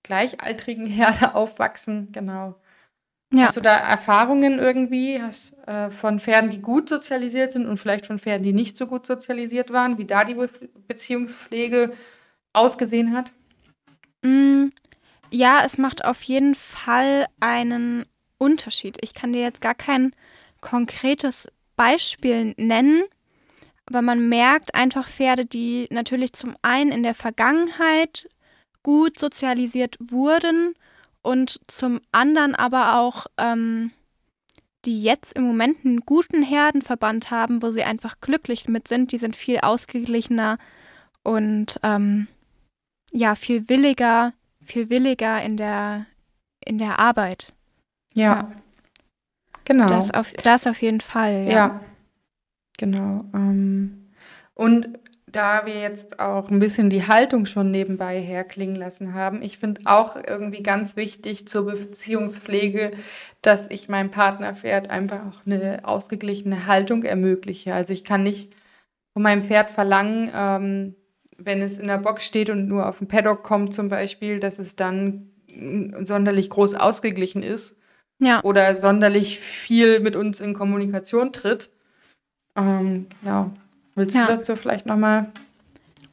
gleichaltrigen 0.03 0.87
Herde 0.87 1.35
aufwachsen, 1.35 2.09
genau. 2.13 2.57
Ja. 3.33 3.47
Hast 3.47 3.57
du 3.57 3.61
da 3.61 3.77
Erfahrungen 3.77 4.59
irgendwie 4.59 5.23
hast, 5.23 5.57
äh, 5.69 5.91
von 5.91 6.19
Pferden, 6.19 6.51
die 6.51 6.61
gut 6.61 6.89
sozialisiert 6.89 7.53
sind 7.53 7.67
und 7.67 7.77
vielleicht 7.77 8.07
von 8.07 8.19
Pferden, 8.19 8.43
die 8.43 8.53
nicht 8.53 8.77
so 8.77 8.89
gut 8.89 9.07
sozialisiert 9.07 9.73
waren, 9.73 9.99
wie 9.99 10.05
da 10.05 10.25
die 10.25 10.35
Be 10.35 10.49
Beziehungspflege 10.89 11.93
ausgesehen 12.53 13.15
hat? 13.15 13.33
Mm, 14.23 14.69
ja, 15.31 15.63
es 15.65 15.79
macht 15.79 16.05
auf 16.05 16.23
jeden 16.23 16.55
Fall 16.55 17.27
einen 17.41 18.07
Unterschied. 18.39 18.99
Ich 19.03 19.15
kann 19.15 19.33
dir 19.33 19.43
jetzt 19.43 19.61
gar 19.61 19.75
kein 19.75 20.15
konkretes 20.61 21.49
Beispiel 21.77 22.55
nennen, 22.57 23.05
aber 23.87 24.03
man 24.03 24.29
merkt 24.29 24.75
einfach 24.75 25.09
Pferde, 25.09 25.47
die 25.47 25.87
natürlich 25.91 26.33
zum 26.33 26.57
einen 26.63 26.93
in 26.93 27.03
der 27.03 27.15
Vergangenheit 27.15 28.29
gut 28.83 29.19
sozialisiert 29.19 29.97
wurden 29.99 30.75
und 31.23 31.61
zum 31.69 32.01
anderen 32.13 32.55
aber 32.55 32.99
auch, 32.99 33.27
ähm, 33.37 33.93
die 34.85 35.03
jetzt 35.03 35.35
im 35.35 35.45
Moment 35.45 35.85
einen 35.85 36.01
guten 36.01 36.43
Herdenverband 36.43 37.31
haben, 37.31 37.63
wo 37.63 37.71
sie 37.71 37.83
einfach 37.83 38.21
glücklich 38.21 38.69
mit 38.69 38.89
sind. 38.89 39.13
Die 39.13 39.19
sind 39.19 39.37
viel 39.37 39.59
ausgeglichener 39.59 40.57
und 41.23 41.79
ähm, 41.83 42.29
ja, 43.11 43.35
viel 43.35 43.69
williger, 43.69 44.33
viel 44.63 44.91
williger 44.91 45.43
in 45.43 45.57
der, 45.57 46.07
in 46.65 46.79
der 46.79 46.99
Arbeit. 46.99 47.53
Ja. 48.15 48.25
ja. 48.25 48.53
Genau. 49.65 49.87
Das 49.87 50.11
auf, 50.13 50.33
das 50.33 50.67
auf 50.67 50.83
jeden 50.83 51.01
Fall, 51.01 51.45
ja. 51.47 51.53
ja. 51.53 51.81
Genau. 52.77 53.25
Ähm, 53.35 54.11
und 54.55 54.99
da 55.27 55.65
wir 55.67 55.81
jetzt 55.81 56.19
auch 56.19 56.51
ein 56.51 56.59
bisschen 56.59 56.91
die 56.91 57.07
Haltung 57.07 57.47
schon 57.47 57.71
nebenbei 57.71 58.21
herklingen 58.21 58.75
lassen 58.75 59.15
haben, 59.15 59.43
ich 59.43 59.59
finde 59.59 59.83
auch 59.85 60.17
irgendwie 60.17 60.63
ganz 60.63 60.97
wichtig 60.97 61.47
zur 61.47 61.67
Beziehungspflege, 61.67 62.93
dass 63.43 63.71
ich 63.71 63.89
meinem 63.89 64.11
Partnerpferd 64.11 64.91
einfach 64.91 65.21
auch 65.29 65.47
eine 65.47 65.85
ausgeglichene 65.85 66.67
Haltung 66.67 67.05
ermögliche. 67.05 67.75
Also 67.75 67.93
ich 67.93 68.05
kann 68.05 68.23
nicht 68.23 68.53
von 69.13 69.23
meinem 69.23 69.43
Pferd 69.43 69.71
verlangen, 69.71 70.31
ähm, 70.35 70.97
wenn 71.45 71.63
es 71.63 71.79
in 71.79 71.87
der 71.87 71.99
Box 71.99 72.27
steht 72.27 72.51
und 72.51 72.69
nur 72.69 72.89
auf 72.89 72.99
den 72.99 73.09
Paddock 73.09 73.43
kommt 73.43 73.75
zum 73.75 73.89
Beispiel, 73.89 74.41
dass 74.41 74.59
es 74.59 74.77
dann 74.77 75.31
sonderlich 76.05 76.51
groß 76.51 76.75
ausgeglichen 76.75 77.43
ist 77.43 77.77
ja. 78.19 78.43
oder 78.45 78.77
sonderlich 78.77 79.41
viel 79.41 80.01
mit 80.01 80.17
uns 80.17 80.41
in 80.41 80.55
Kommunikation 80.55 81.33
tritt. 81.33 81.71
Ähm, 82.57 83.07
genau. 83.23 83.51
Willst 83.95 84.15
ja. 84.15 84.27
du 84.27 84.37
dazu 84.37 84.57
vielleicht 84.57 84.87
nochmal? 84.87 85.33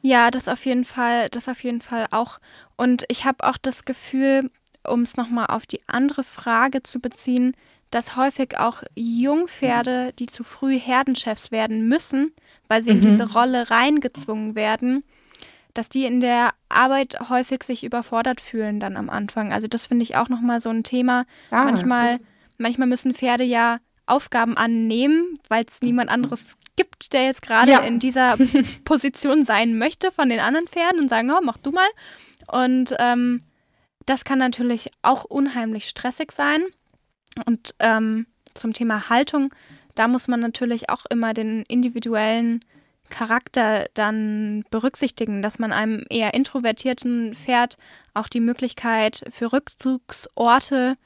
Ja, 0.02 0.30
das 0.30 0.48
auf 0.48 0.64
jeden 0.66 0.84
Fall, 0.84 1.28
das 1.30 1.48
auf 1.48 1.62
jeden 1.62 1.80
Fall 1.80 2.06
auch. 2.10 2.38
Und 2.76 3.04
ich 3.08 3.24
habe 3.24 3.44
auch 3.44 3.56
das 3.56 3.84
Gefühl, 3.84 4.50
um 4.86 5.02
es 5.02 5.16
nochmal 5.16 5.46
auf 5.46 5.66
die 5.66 5.80
andere 5.86 6.24
Frage 6.24 6.82
zu 6.82 7.00
beziehen, 7.00 7.54
dass 7.90 8.16
häufig 8.16 8.58
auch 8.58 8.82
Jungpferde, 8.94 10.12
die 10.18 10.26
zu 10.26 10.44
früh 10.44 10.78
Herdenchefs 10.78 11.50
werden 11.50 11.88
müssen, 11.88 12.32
weil 12.68 12.82
sie 12.82 12.90
mhm. 12.90 12.96
in 12.96 13.02
diese 13.02 13.32
Rolle 13.32 13.70
reingezwungen 13.70 14.54
werden, 14.54 15.04
dass 15.78 15.88
die 15.88 16.06
in 16.06 16.18
der 16.18 16.54
Arbeit 16.68 17.30
häufig 17.30 17.62
sich 17.62 17.84
überfordert 17.84 18.40
fühlen 18.40 18.80
dann 18.80 18.96
am 18.96 19.08
Anfang. 19.08 19.52
Also 19.52 19.68
das 19.68 19.86
finde 19.86 20.02
ich 20.02 20.16
auch 20.16 20.28
nochmal 20.28 20.60
so 20.60 20.70
ein 20.70 20.82
Thema. 20.82 21.24
Ah. 21.52 21.62
Manchmal, 21.62 22.18
manchmal 22.56 22.88
müssen 22.88 23.14
Pferde 23.14 23.44
ja 23.44 23.78
Aufgaben 24.04 24.56
annehmen, 24.56 25.38
weil 25.46 25.64
es 25.68 25.80
niemand 25.80 26.10
anderes 26.10 26.56
gibt, 26.74 27.12
der 27.12 27.26
jetzt 27.26 27.42
gerade 27.42 27.70
ja. 27.70 27.78
in 27.78 28.00
dieser 28.00 28.36
Position 28.84 29.44
sein 29.44 29.78
möchte 29.78 30.10
von 30.10 30.28
den 30.28 30.40
anderen 30.40 30.66
Pferden 30.66 31.00
und 31.00 31.08
sagen, 31.08 31.30
oh, 31.30 31.40
mach 31.44 31.58
du 31.58 31.70
mal. 31.70 31.88
Und 32.50 32.96
ähm, 32.98 33.44
das 34.04 34.24
kann 34.24 34.40
natürlich 34.40 34.90
auch 35.02 35.24
unheimlich 35.24 35.88
stressig 35.88 36.32
sein. 36.32 36.64
Und 37.46 37.76
ähm, 37.78 38.26
zum 38.54 38.72
Thema 38.72 39.10
Haltung, 39.10 39.54
da 39.94 40.08
muss 40.08 40.26
man 40.26 40.40
natürlich 40.40 40.90
auch 40.90 41.06
immer 41.06 41.34
den 41.34 41.62
individuellen 41.68 42.64
Charakter 43.10 43.86
dann 43.94 44.64
berücksichtigen, 44.70 45.42
dass 45.42 45.58
man 45.58 45.72
einem 45.72 46.04
eher 46.10 46.34
introvertierten 46.34 47.34
Pferd 47.34 47.76
auch 48.14 48.28
die 48.28 48.40
Möglichkeit 48.40 49.22
für 49.30 49.52
Rückzugsorte 49.52 50.96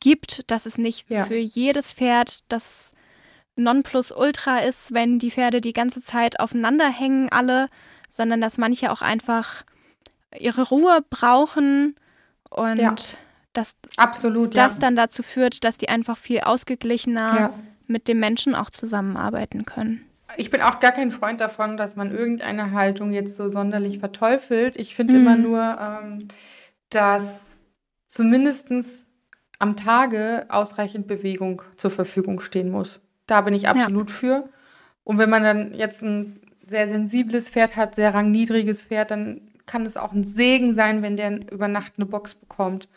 gibt, 0.00 0.50
dass 0.50 0.66
es 0.66 0.78
nicht 0.78 1.08
ja. 1.10 1.24
für 1.24 1.36
jedes 1.36 1.92
Pferd 1.92 2.40
das 2.48 2.92
Nonplusultra 3.56 4.58
ist, 4.58 4.92
wenn 4.92 5.18
die 5.18 5.30
Pferde 5.30 5.60
die 5.60 5.72
ganze 5.72 6.02
Zeit 6.02 6.38
aufeinander 6.40 6.88
hängen, 6.88 7.30
alle, 7.30 7.68
sondern 8.08 8.40
dass 8.40 8.58
manche 8.58 8.92
auch 8.92 9.02
einfach 9.02 9.64
ihre 10.38 10.68
Ruhe 10.68 11.04
brauchen 11.08 11.96
und 12.50 12.78
ja. 12.78 12.94
dass 13.52 13.74
Absolut, 13.96 14.56
das 14.56 14.74
ja. 14.74 14.80
dann 14.80 14.96
dazu 14.96 15.22
führt, 15.22 15.64
dass 15.64 15.78
die 15.78 15.88
einfach 15.88 16.18
viel 16.18 16.40
ausgeglichener 16.40 17.54
mit 17.86 18.08
dem 18.08 18.18
Menschen 18.18 18.54
auch 18.54 18.70
zusammenarbeiten 18.70 19.64
können. 19.64 20.04
Ich 20.36 20.50
bin 20.50 20.60
auch 20.60 20.80
gar 20.80 20.92
kein 20.92 21.10
Freund 21.10 21.40
davon, 21.40 21.76
dass 21.76 21.96
man 21.96 22.14
irgendeine 22.14 22.72
Haltung 22.72 23.10
jetzt 23.10 23.36
so 23.36 23.48
sonderlich 23.48 23.98
verteufelt. 23.98 24.76
Ich 24.76 24.94
finde 24.94 25.14
mhm. 25.14 25.20
immer 25.20 25.36
nur, 25.36 25.78
ähm, 25.80 26.28
dass 26.90 27.40
zumindest 28.06 29.06
am 29.58 29.76
Tage 29.76 30.46
ausreichend 30.48 31.06
Bewegung 31.06 31.62
zur 31.76 31.90
Verfügung 31.90 32.40
stehen 32.40 32.70
muss. 32.70 33.00
Da 33.26 33.40
bin 33.40 33.54
ich 33.54 33.68
absolut 33.68 34.10
ja. 34.10 34.16
für. 34.16 34.48
Und 35.04 35.18
wenn 35.18 35.30
man 35.30 35.42
dann 35.42 35.74
jetzt 35.74 36.02
ein 36.02 36.40
sehr 36.68 36.88
sensibles 36.88 37.50
Pferd 37.50 37.76
hat, 37.76 37.94
sehr 37.94 38.12
rangniedriges 38.12 38.84
Pferd, 38.84 39.10
dann 39.10 39.40
kann 39.66 39.86
es 39.86 39.96
auch 39.96 40.12
ein 40.12 40.24
Segen 40.24 40.74
sein, 40.74 41.02
wenn 41.02 41.16
der 41.16 41.50
über 41.50 41.68
Nacht 41.68 41.94
eine 41.96 42.06
Box 42.06 42.34
bekommt 42.34 42.88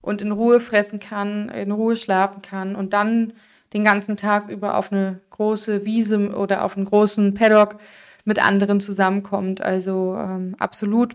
und 0.00 0.22
in 0.22 0.32
Ruhe 0.32 0.60
fressen 0.60 0.98
kann, 1.00 1.48
in 1.48 1.72
Ruhe 1.72 1.96
schlafen 1.96 2.42
kann 2.42 2.76
und 2.76 2.92
dann 2.92 3.32
den 3.74 3.84
ganzen 3.84 4.16
Tag 4.16 4.48
über 4.48 4.76
auf 4.76 4.92
eine 4.92 5.20
große 5.30 5.84
Wiese 5.84 6.34
oder 6.34 6.64
auf 6.64 6.76
einen 6.76 6.86
großen 6.86 7.34
Paddock 7.34 7.76
mit 8.24 8.44
anderen 8.44 8.80
zusammenkommt. 8.80 9.60
Also 9.60 10.16
ähm, 10.18 10.54
absolut. 10.58 11.14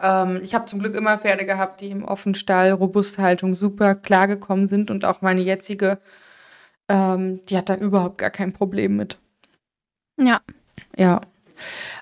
Ähm, 0.00 0.40
ich 0.42 0.54
habe 0.54 0.66
zum 0.66 0.80
Glück 0.80 0.94
immer 0.96 1.18
Pferde 1.18 1.46
gehabt, 1.46 1.80
die 1.80 1.90
im 1.90 2.04
Offenstall, 2.04 2.72
Robusthaltung 2.72 3.54
super 3.54 3.94
klargekommen 3.94 4.66
sind 4.68 4.90
und 4.90 5.04
auch 5.04 5.22
meine 5.22 5.40
jetzige 5.40 5.98
ähm, 6.88 7.40
die 7.46 7.56
hat 7.56 7.70
da 7.70 7.76
überhaupt 7.76 8.18
gar 8.18 8.30
kein 8.30 8.52
Problem 8.52 8.96
mit. 8.96 9.18
Ja. 10.20 10.40
Ja. 10.96 11.20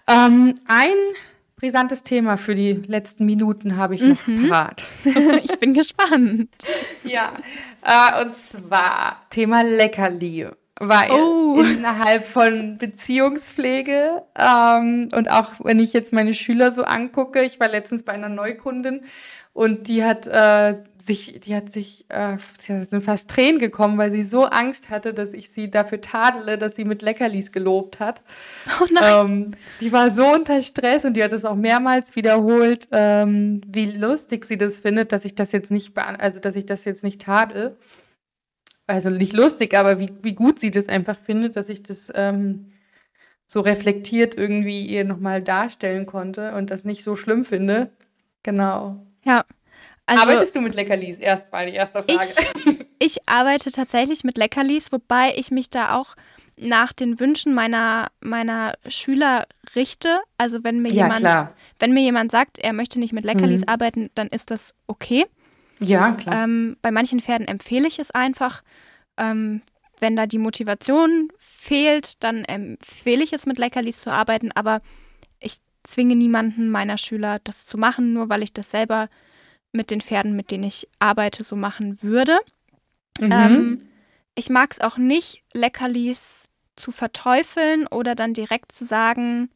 Ähm, 0.09 0.55
ein 0.67 0.97
brisantes 1.57 2.03
Thema 2.03 2.37
für 2.37 2.55
die 2.57 2.73
letzten 2.73 3.25
Minuten 3.25 3.77
habe 3.77 3.95
ich 3.95 4.03
noch 4.03 4.27
Mhm. 4.27 4.49
parat. 4.49 4.85
ich 5.45 5.57
bin 5.61 5.75
gespannt. 5.75 6.49
Ja, 7.05 7.35
äh, 7.83 8.23
und 8.23 8.35
zwar 8.35 9.27
Thema 9.31 9.63
Leckerli. 9.63 10.49
Weil 10.81 11.11
Oh. 11.13 11.61
innerhalb 11.61 12.25
von 12.27 12.77
Beziehungspflege 12.79 14.23
ähm, 14.37 15.09
und 15.15 15.31
auch 15.31 15.53
wenn 15.63 15.79
ich 15.79 15.93
jetzt 15.93 16.13
meine 16.13 16.35
Schüler 16.35 16.73
so 16.73 16.83
angucke, 16.83 17.43
ich 17.43 17.61
war 17.61 17.69
letztens 17.69 18.03
bei 18.03 18.13
einer 18.13 18.29
Neukundin 18.29 19.03
und 19.55 19.89
die 19.89 20.03
hat 20.03 20.27
äh, 20.27 20.77
sich, 20.99 21.41
die 21.41 21.55
hat 21.55 21.73
sich, 21.73 22.07
äh, 22.09 22.39
sie 22.59 22.81
sind 22.83 23.03
fast 23.03 23.29
Tränen 23.29 23.59
gekommen, 23.59 23.99
weil 23.99 24.11
sie 24.11 24.25
so 24.25 24.45
Angst 24.45 24.89
hatte, 24.89 25.13
dass 25.13 25.35
ich 25.35 25.51
sie 25.51 25.71
dafür 25.71 26.01
tadele, 26.01 26.57
dass 26.57 26.75
sie 26.77 26.85
mit 26.85 27.03
Leckerlis 27.03 27.53
gelobt 27.53 28.01
hat. 28.01 28.23
Oh 28.81 28.87
nein. 28.91 29.29
Ähm, 29.29 29.51
die 29.81 29.93
war 29.93 30.11
so 30.11 30.27
unter 30.27 30.63
Stress 30.63 31.05
und 31.05 31.17
die 31.17 31.23
hat 31.23 31.33
es 31.33 31.45
auch 31.45 31.57
mehrmals 31.57 32.17
wiederholt, 32.17 32.89
ähm, 32.93 33.61
wie 33.67 33.87
lustig 33.87 34.45
sie 34.45 34.57
das 34.57 34.81
findet, 34.81 35.13
dass 35.13 35.25
ich 35.25 35.35
das 35.35 35.53
jetzt 35.53 35.71
nicht, 35.71 35.97
also 35.99 36.39
dass 36.39 36.57
ich 36.57 36.65
das 36.65 36.85
jetzt 36.85 37.05
nicht 37.05 37.21
tadel. 37.21 37.77
Also 38.87 39.11
nicht 39.11 39.33
lustig, 39.33 39.75
aber 39.75 40.01
wie, 40.01 40.11
wie 40.23 40.35
gut 40.35 40.61
sie 40.61 40.71
das 40.71 40.89
einfach 40.89 41.19
findet, 41.19 41.57
dass 41.57 41.69
ich 41.69 41.83
das 41.83 42.11
ähm, 42.15 42.73
so 43.47 43.61
reflektiert 43.61 44.35
irgendwie 44.37 44.87
ihr 44.87 45.05
nochmal 45.05 45.43
darstellen 45.43 46.07
konnte 46.07 46.55
und 46.55 46.71
das 46.71 46.85
nicht 46.85 47.05
so 47.05 47.17
schlimm 47.17 47.45
finde. 47.45 47.91
Genau. 48.43 49.07
Also, 49.25 50.23
Arbeitest 50.25 50.55
du 50.55 50.61
mit 50.61 50.75
Leckerlis? 50.75 51.19
Erstmal 51.19 51.67
die 51.67 51.75
erste 51.77 52.03
Frage. 52.03 52.87
Ich 52.99 53.29
arbeite 53.29 53.71
tatsächlich 53.71 54.25
mit 54.25 54.37
Leckerlis, 54.39 54.93
wobei 54.93 55.33
ich 55.37 55.51
mich 55.51 55.71
da 55.71 55.97
auch 55.97 56.15
nach 56.57 56.93
den 56.93 57.19
Wünschen 57.19 57.55
meiner, 57.55 58.09
meiner 58.21 58.75
Schüler 58.87 59.47
richte. 59.75 60.21
Also 60.39 60.63
wenn 60.65 60.83
mir 60.83 60.91
ja, 60.91 61.05
jemand, 61.05 61.21
klar. 61.21 61.55
wenn 61.79 61.93
mir 61.95 62.03
jemand 62.03 62.31
sagt, 62.31 62.59
er 62.59 62.73
möchte 62.73 63.01
nicht 63.01 63.13
mit 63.13 63.25
Leckerlis 63.25 63.63
Mhm. 63.63 63.69
arbeiten, 63.69 64.11
dann 64.15 64.29
ist 64.29 64.51
das 64.51 64.75
okay. 64.87 65.27
Ja, 65.81 66.13
klar. 66.13 66.45
Ähm, 66.45 66.77
bei 66.83 66.91
manchen 66.91 67.21
Pferden 67.21 67.49
empfehle 67.49 67.89
ich 67.89 67.99
es 67.99 68.11
einfach. 68.11 68.63
Ähm, 69.17 69.63
wenn 69.99 70.17
da 70.17 70.27
die 70.27 70.39
Motivation 70.39 71.29
fehlt, 71.39 72.23
dann 72.23 72.45
empfehle 72.45 73.23
ich 73.25 73.33
es 73.33 73.47
mit 73.47 73.59
Leckerlis 73.59 74.01
zu 74.01 74.11
arbeiten, 74.11 74.53
aber 74.53 74.77
ich 74.77 74.83
zwinge 75.85 76.17
niemanden 76.17 76.71
meiner 76.71 76.99
Schüler, 76.99 77.41
das 77.45 77.67
zu 77.67 77.79
machen, 77.79 78.13
nur 78.13 78.29
weil 78.29 78.43
ich 78.43 78.53
das 78.53 78.71
selber 78.71 79.09
mit 79.73 79.91
den 79.91 80.01
Pferden, 80.01 80.37
mit 80.37 80.51
denen 80.51 80.65
ich 80.65 80.89
arbeite, 80.99 81.45
so 81.45 81.57
machen 81.57 82.03
würde. 82.03 82.39
Mhm. 83.19 83.33
Ähm, 83.33 83.89
ich 84.35 84.51
mag 84.51 84.71
es 84.73 84.81
auch 84.81 84.97
nicht, 84.97 85.43
Leckerlis 85.53 86.45
zu 86.77 86.93
verteufeln 86.93 87.87
oder 87.87 88.15
dann 88.15 88.35
direkt 88.35 88.73
zu 88.73 88.85
sagen, 88.85 89.51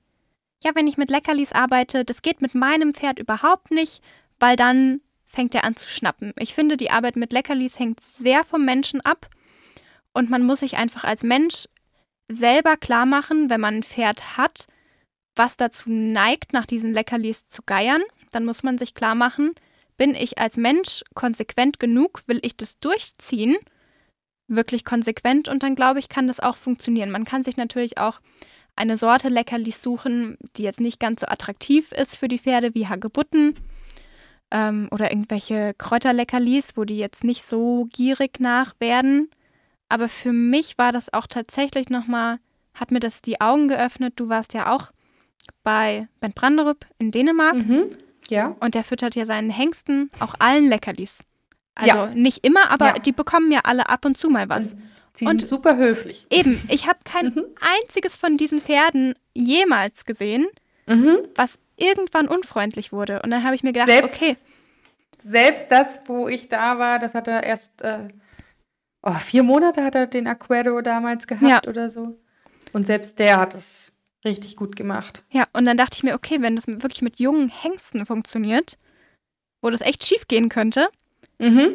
ja, 0.62 0.74
wenn 0.74 0.86
ich 0.86 0.96
mit 0.96 1.10
Leckerlis 1.10 1.52
arbeite, 1.52 2.04
das 2.04 2.22
geht 2.22 2.40
mit 2.40 2.54
meinem 2.54 2.94
Pferd 2.94 3.18
überhaupt 3.18 3.70
nicht, 3.70 4.02
weil 4.38 4.56
dann 4.56 5.00
fängt 5.24 5.54
er 5.54 5.64
an 5.64 5.76
zu 5.76 5.88
schnappen. 5.88 6.32
Ich 6.38 6.54
finde, 6.54 6.76
die 6.76 6.90
Arbeit 6.90 7.16
mit 7.16 7.32
Leckerlis 7.32 7.78
hängt 7.78 8.00
sehr 8.00 8.44
vom 8.44 8.64
Menschen 8.64 9.00
ab 9.00 9.28
und 10.12 10.30
man 10.30 10.42
muss 10.42 10.60
sich 10.60 10.76
einfach 10.76 11.04
als 11.04 11.22
Mensch 11.22 11.66
selber 12.28 12.76
klar 12.76 13.06
machen, 13.06 13.50
wenn 13.50 13.60
man 13.60 13.76
ein 13.76 13.82
Pferd 13.82 14.36
hat, 14.36 14.66
was 15.36 15.56
dazu 15.56 15.90
neigt, 15.90 16.52
nach 16.52 16.66
diesen 16.66 16.92
Leckerlis 16.92 17.46
zu 17.48 17.62
geiern, 17.64 18.02
dann 18.32 18.44
muss 18.44 18.62
man 18.62 18.78
sich 18.78 18.94
klar 18.94 19.14
machen, 19.14 19.52
bin 19.96 20.14
ich 20.14 20.38
als 20.38 20.56
Mensch 20.56 21.02
konsequent 21.14 21.78
genug, 21.78 22.22
will 22.26 22.40
ich 22.42 22.56
das 22.56 22.78
durchziehen, 22.80 23.56
wirklich 24.48 24.84
konsequent 24.84 25.48
und 25.48 25.62
dann 25.62 25.74
glaube 25.74 25.98
ich, 25.98 26.08
kann 26.08 26.26
das 26.26 26.40
auch 26.40 26.56
funktionieren. 26.56 27.10
Man 27.10 27.24
kann 27.24 27.42
sich 27.42 27.56
natürlich 27.56 27.98
auch 27.98 28.20
eine 28.76 28.98
Sorte 28.98 29.28
Leckerlis 29.28 29.82
suchen, 29.82 30.36
die 30.56 30.62
jetzt 30.62 30.80
nicht 30.80 31.00
ganz 31.00 31.22
so 31.22 31.26
attraktiv 31.26 31.92
ist 31.92 32.16
für 32.16 32.28
die 32.28 32.38
Pferde 32.38 32.74
wie 32.74 32.86
Hagebutten 32.86 33.56
ähm, 34.50 34.88
oder 34.90 35.10
irgendwelche 35.10 35.74
Kräuterleckerlis, 35.78 36.76
wo 36.76 36.84
die 36.84 36.98
jetzt 36.98 37.24
nicht 37.24 37.44
so 37.44 37.88
gierig 37.90 38.38
nach 38.38 38.74
werden. 38.78 39.30
Aber 39.88 40.08
für 40.08 40.32
mich 40.32 40.78
war 40.78 40.92
das 40.92 41.12
auch 41.12 41.26
tatsächlich 41.26 41.88
nochmal, 41.88 42.38
hat 42.74 42.90
mir 42.90 43.00
das 43.00 43.22
die 43.22 43.40
Augen 43.40 43.68
geöffnet. 43.68 44.14
Du 44.16 44.28
warst 44.28 44.52
ja 44.52 44.72
auch 44.74 44.90
bei 45.62 46.08
Ben 46.20 46.32
Branderup 46.32 46.86
in 46.98 47.10
Dänemark. 47.10 47.54
Mhm. 47.54 47.84
Ja. 48.28 48.56
Und 48.60 48.74
der 48.74 48.84
füttert 48.84 49.14
ja 49.14 49.24
seinen 49.24 49.50
Hengsten 49.50 50.10
auch 50.20 50.34
allen 50.38 50.68
Leckerlis. 50.68 51.20
Also 51.74 51.96
Ja. 51.96 52.06
nicht 52.14 52.44
immer, 52.44 52.70
aber 52.70 52.86
Ja. 52.86 52.98
die 52.98 53.12
bekommen 53.12 53.52
ja 53.52 53.60
alle 53.64 53.88
ab 53.88 54.04
und 54.04 54.16
zu 54.16 54.30
mal 54.30 54.48
was. 54.48 54.74
Sie 55.14 55.24
Und- 55.26 55.40
sind 55.40 55.46
super 55.48 55.76
höflich. 55.76 56.26
Eben, 56.30 56.60
ich 56.70 56.86
habe 56.88 56.98
kein 57.04 57.26
Mhm. 57.34 57.44
einziges 57.82 58.16
von 58.16 58.36
diesen 58.36 58.60
Pferden 58.60 59.14
jemals 59.34 60.04
gesehen, 60.04 60.46
Mhm. 60.86 61.18
was 61.34 61.58
irgendwann 61.76 62.28
unfreundlich 62.28 62.92
wurde. 62.92 63.20
Und 63.22 63.30
dann 63.30 63.44
habe 63.44 63.54
ich 63.54 63.62
mir 63.62 63.72
gedacht, 63.72 63.88
Selbst, 63.88 64.16
okay, 64.16 64.36
selbst 65.22 65.70
das, 65.70 66.00
wo 66.06 66.28
ich 66.28 66.48
da 66.48 66.78
war, 66.78 66.98
das 66.98 67.14
hat 67.14 67.28
er 67.28 67.42
erst 67.44 67.82
äh, 67.82 68.08
oh, 69.02 69.12
vier 69.14 69.42
Monate 69.42 69.82
hat 69.84 69.94
er 69.94 70.06
den 70.06 70.26
Aquero 70.26 70.80
damals 70.80 71.26
gehabt 71.26 71.66
oder 71.68 71.90
so. 71.90 72.18
Und 72.72 72.86
selbst 72.86 73.18
der 73.18 73.38
hat 73.38 73.54
es 73.54 73.92
richtig 74.26 74.56
gut 74.56 74.76
gemacht. 74.76 75.22
ja, 75.30 75.44
und 75.54 75.64
dann 75.64 75.76
dachte 75.78 75.94
ich 75.96 76.02
mir, 76.02 76.14
okay, 76.14 76.38
wenn 76.42 76.56
das 76.56 76.66
wirklich 76.66 77.00
mit 77.02 77.18
jungen 77.18 77.48
Hengsten 77.48 78.04
funktioniert, 78.04 78.76
wo 79.62 79.70
das 79.70 79.80
echt 79.80 80.04
schief 80.04 80.28
gehen 80.28 80.48
könnte, 80.48 80.88
Mhm. 81.38 81.70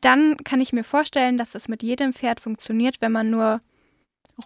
dann 0.00 0.36
kann 0.44 0.60
ich 0.60 0.72
mir 0.72 0.84
vorstellen, 0.84 1.38
dass 1.38 1.52
das 1.52 1.68
mit 1.68 1.82
jedem 1.82 2.12
Pferd 2.12 2.40
funktioniert, 2.40 2.96
wenn 3.00 3.12
man 3.12 3.30
nur 3.30 3.60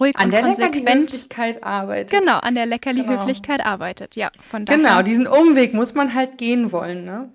ruhig 0.01 0.17
An 0.17 0.25
und 0.27 0.31
der 0.33 0.43
konsequent 0.43 1.29
arbeitet. 1.63 2.11
genau 2.21 2.39
an 2.39 2.55
der 2.57 2.67
Leckerli-Höflichkeit 2.67 3.65
arbeitet. 3.65 4.17
Ja, 4.17 4.31
von 4.41 4.65
daher. 4.65 4.79
Genau, 4.79 5.03
diesen 5.03 5.27
Umweg 5.27 5.73
muss 5.75 5.95
man 5.95 6.15
halt 6.15 6.39
gehen 6.39 6.73
wollen, 6.73 7.05
ne? 7.05 7.31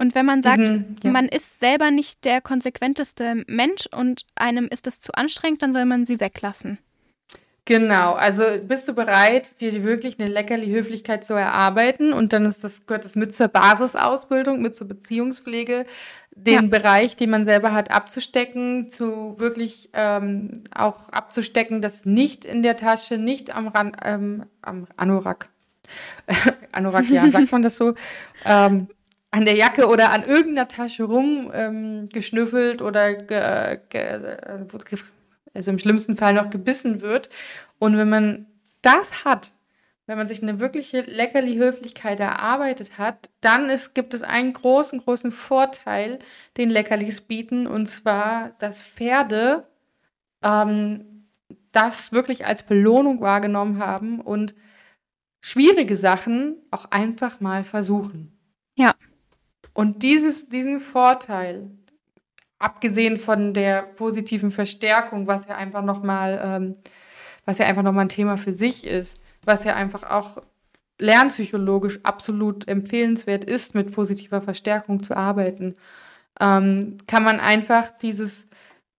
Und 0.00 0.14
wenn 0.14 0.26
man 0.26 0.42
sagt, 0.42 0.60
Diesen, 0.60 0.96
ja. 1.02 1.10
man 1.10 1.26
ist 1.26 1.58
selber 1.58 1.90
nicht 1.90 2.24
der 2.24 2.40
konsequenteste 2.40 3.42
Mensch 3.48 3.86
und 3.90 4.24
einem 4.36 4.66
ist 4.68 4.86
es 4.86 5.00
zu 5.00 5.12
anstrengend, 5.14 5.60
dann 5.62 5.72
soll 5.72 5.86
man 5.86 6.06
sie 6.06 6.20
weglassen. 6.20 6.78
Genau, 7.68 8.14
also 8.14 8.42
bist 8.66 8.88
du 8.88 8.94
bereit, 8.94 9.60
dir 9.60 9.84
wirklich 9.84 10.18
eine 10.18 10.30
Leckerli-Höflichkeit 10.30 11.22
zu 11.22 11.34
erarbeiten? 11.34 12.14
Und 12.14 12.32
dann 12.32 12.46
ist 12.46 12.64
das, 12.64 12.86
gehört 12.86 13.04
das 13.04 13.14
mit 13.14 13.34
zur 13.34 13.48
Basisausbildung, 13.48 14.62
mit 14.62 14.74
zur 14.74 14.88
Beziehungspflege, 14.88 15.84
den 16.34 16.54
Ja. 16.54 16.62
Bereich, 16.62 17.14
den 17.14 17.28
man 17.28 17.44
selber 17.44 17.74
hat, 17.74 17.90
abzustecken, 17.90 18.88
zu 18.88 19.38
wirklich 19.38 19.90
ähm, 19.92 20.64
auch 20.74 21.10
abzustecken, 21.10 21.82
das 21.82 22.06
nicht 22.06 22.46
in 22.46 22.62
der 22.62 22.78
Tasche, 22.78 23.18
nicht 23.18 23.54
am 23.54 23.68
Ran 23.68 23.92
ähm, 24.02 24.46
am 24.62 24.86
Anorak. 24.96 25.50
Anorak, 26.72 27.10
ja, 27.10 27.28
sagt 27.30 27.52
man 27.52 27.60
das 27.60 27.76
so? 27.76 27.92
Ähm, 28.46 28.88
an 29.30 29.44
der 29.44 29.56
Jacke 29.56 29.88
oder 29.88 30.10
an 30.12 30.24
irgendeiner 30.26 30.68
Tasche 30.68 31.04
rum 31.04 31.50
ähm, 31.52 32.08
geschnüffelt 32.10 32.80
oder 32.80 33.12
ge, 33.12 33.78
ge, 33.90 34.00
äh, 34.00 34.64
ge, 34.88 34.98
also 35.58 35.70
im 35.70 35.78
schlimmsten 35.78 36.16
Fall 36.16 36.32
noch 36.32 36.50
gebissen 36.50 37.02
wird. 37.02 37.28
Und 37.78 37.96
wenn 37.96 38.08
man 38.08 38.46
das 38.80 39.24
hat, 39.24 39.52
wenn 40.06 40.16
man 40.16 40.26
sich 40.26 40.42
eine 40.42 40.58
wirkliche 40.58 41.02
Leckerli-Höflichkeit 41.02 42.18
erarbeitet 42.18 42.96
hat, 42.96 43.28
dann 43.42 43.68
ist, 43.68 43.94
gibt 43.94 44.14
es 44.14 44.22
einen 44.22 44.54
großen, 44.54 45.00
großen 45.00 45.32
Vorteil, 45.32 46.18
den 46.56 46.70
Leckerlis 46.70 47.20
bieten, 47.20 47.66
und 47.66 47.86
zwar, 47.86 48.52
dass 48.58 48.82
Pferde 48.82 49.68
ähm, 50.42 51.28
das 51.72 52.12
wirklich 52.12 52.46
als 52.46 52.62
Belohnung 52.62 53.20
wahrgenommen 53.20 53.80
haben 53.80 54.20
und 54.20 54.54
schwierige 55.40 55.96
Sachen 55.96 56.56
auch 56.70 56.86
einfach 56.90 57.40
mal 57.40 57.62
versuchen. 57.64 58.32
Ja. 58.76 58.94
Und 59.74 60.02
dieses, 60.02 60.48
diesen 60.48 60.80
Vorteil, 60.80 61.70
abgesehen 62.58 63.16
von 63.16 63.54
der 63.54 63.82
positiven 63.82 64.50
Verstärkung, 64.50 65.26
was 65.26 65.46
ja 65.46 65.56
einfach 65.56 65.82
nochmal, 65.82 66.40
ähm, 66.44 66.76
was 67.44 67.58
ja 67.58 67.66
einfach 67.66 67.82
nochmal 67.82 68.06
ein 68.06 68.10
Thema 68.10 68.36
für 68.36 68.52
sich 68.52 68.86
ist, 68.86 69.20
was 69.44 69.64
ja 69.64 69.74
einfach 69.74 70.02
auch 70.02 70.42
lernpsychologisch 70.98 72.00
absolut 72.02 72.66
empfehlenswert 72.66 73.44
ist, 73.44 73.74
mit 73.74 73.92
positiver 73.92 74.42
Verstärkung 74.42 75.02
zu 75.02 75.16
arbeiten, 75.16 75.74
ähm, 76.40 76.98
kann 77.06 77.22
man 77.22 77.38
einfach 77.40 77.96
dieses, 77.98 78.48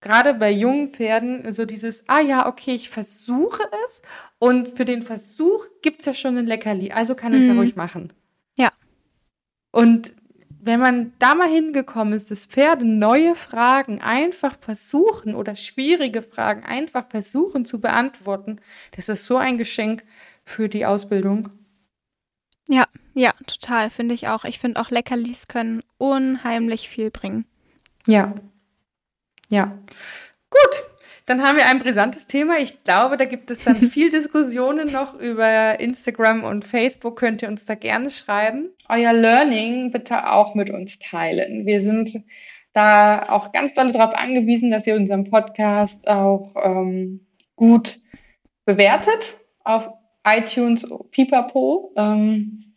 gerade 0.01 0.33
bei 0.33 0.49
jungen 0.49 0.87
Pferden, 0.87 1.51
so 1.51 1.65
dieses, 1.65 2.05
ah 2.07 2.21
ja, 2.21 2.47
okay, 2.47 2.73
ich 2.75 2.89
versuche 2.89 3.63
es 3.85 4.01
und 4.39 4.77
für 4.77 4.85
den 4.85 5.01
Versuch 5.01 5.65
gibt 5.81 5.99
es 5.99 6.05
ja 6.05 6.13
schon 6.13 6.37
ein 6.37 6.45
Leckerli, 6.45 6.91
also 6.91 7.15
kann 7.15 7.33
ich 7.33 7.41
es 7.41 7.47
ja 7.47 7.53
Mhm. 7.53 7.59
ruhig 7.59 7.75
machen. 7.75 8.13
Ja. 8.55 8.71
Und 9.71 10.13
wenn 10.61 10.79
man 10.79 11.13
da 11.19 11.35
mal 11.35 11.47
hingekommen 11.47 12.13
ist, 12.13 12.31
dass 12.31 12.45
Pferde 12.45 12.85
neue 12.85 13.35
Fragen 13.35 14.01
einfach 14.01 14.57
versuchen 14.59 15.35
oder 15.35 15.55
schwierige 15.55 16.21
Fragen 16.21 16.63
einfach 16.63 17.07
versuchen 17.09 17.65
zu 17.65 17.79
beantworten, 17.79 18.59
das 18.95 19.09
ist 19.09 19.25
so 19.25 19.37
ein 19.37 19.57
Geschenk 19.57 20.03
für 20.43 20.69
die 20.69 20.85
Ausbildung. 20.85 21.49
Ja, 23.19 23.33
total, 23.45 23.89
finde 23.89 24.15
ich 24.15 24.29
auch. 24.29 24.45
Ich 24.45 24.59
finde 24.59 24.79
auch 24.79 24.91
Leckerlis 24.91 25.49
können 25.49 25.83
unheimlich 25.97 26.87
viel 26.87 27.11
bringen. 27.11 27.45
Ja. 28.05 28.33
Ja. 29.49 29.77
Gut. 30.49 30.83
Dann 31.29 31.43
haben 31.43 31.57
wir 31.57 31.67
ein 31.67 31.77
brisantes 31.77 32.25
Thema. 32.25 32.57
Ich 32.57 32.83
glaube, 32.83 33.15
da 33.15 33.25
gibt 33.25 33.51
es 33.51 33.61
dann 33.61 33.75
viel 33.89 34.09
Diskussionen 34.09 34.91
noch 34.91 35.13
über 35.13 35.79
Instagram 35.79 36.43
und 36.43 36.65
Facebook. 36.65 37.17
Könnt 37.17 37.43
ihr 37.43 37.49
uns 37.49 37.65
da 37.65 37.75
gerne 37.75 38.09
schreiben. 38.09 38.71
Euer 38.89 39.13
Learning 39.13 39.91
bitte 39.91 40.31
auch 40.31 40.55
mit 40.55 40.71
uns 40.71 40.97
teilen. 40.97 41.67
Wir 41.67 41.81
sind 41.81 42.23
da 42.73 43.29
auch 43.29 43.51
ganz 43.51 43.75
doll 43.75 43.91
darauf 43.91 44.15
angewiesen, 44.15 44.71
dass 44.71 44.87
ihr 44.87 44.95
unseren 44.95 45.29
Podcast 45.29 46.07
auch 46.07 46.55
ähm, 46.63 47.27
gut 47.55 47.97
bewertet 48.65 49.35
auf 49.63 49.87
iTunes, 50.25 50.87
Pipapo. 51.11 51.93
Ähm, 51.95 52.73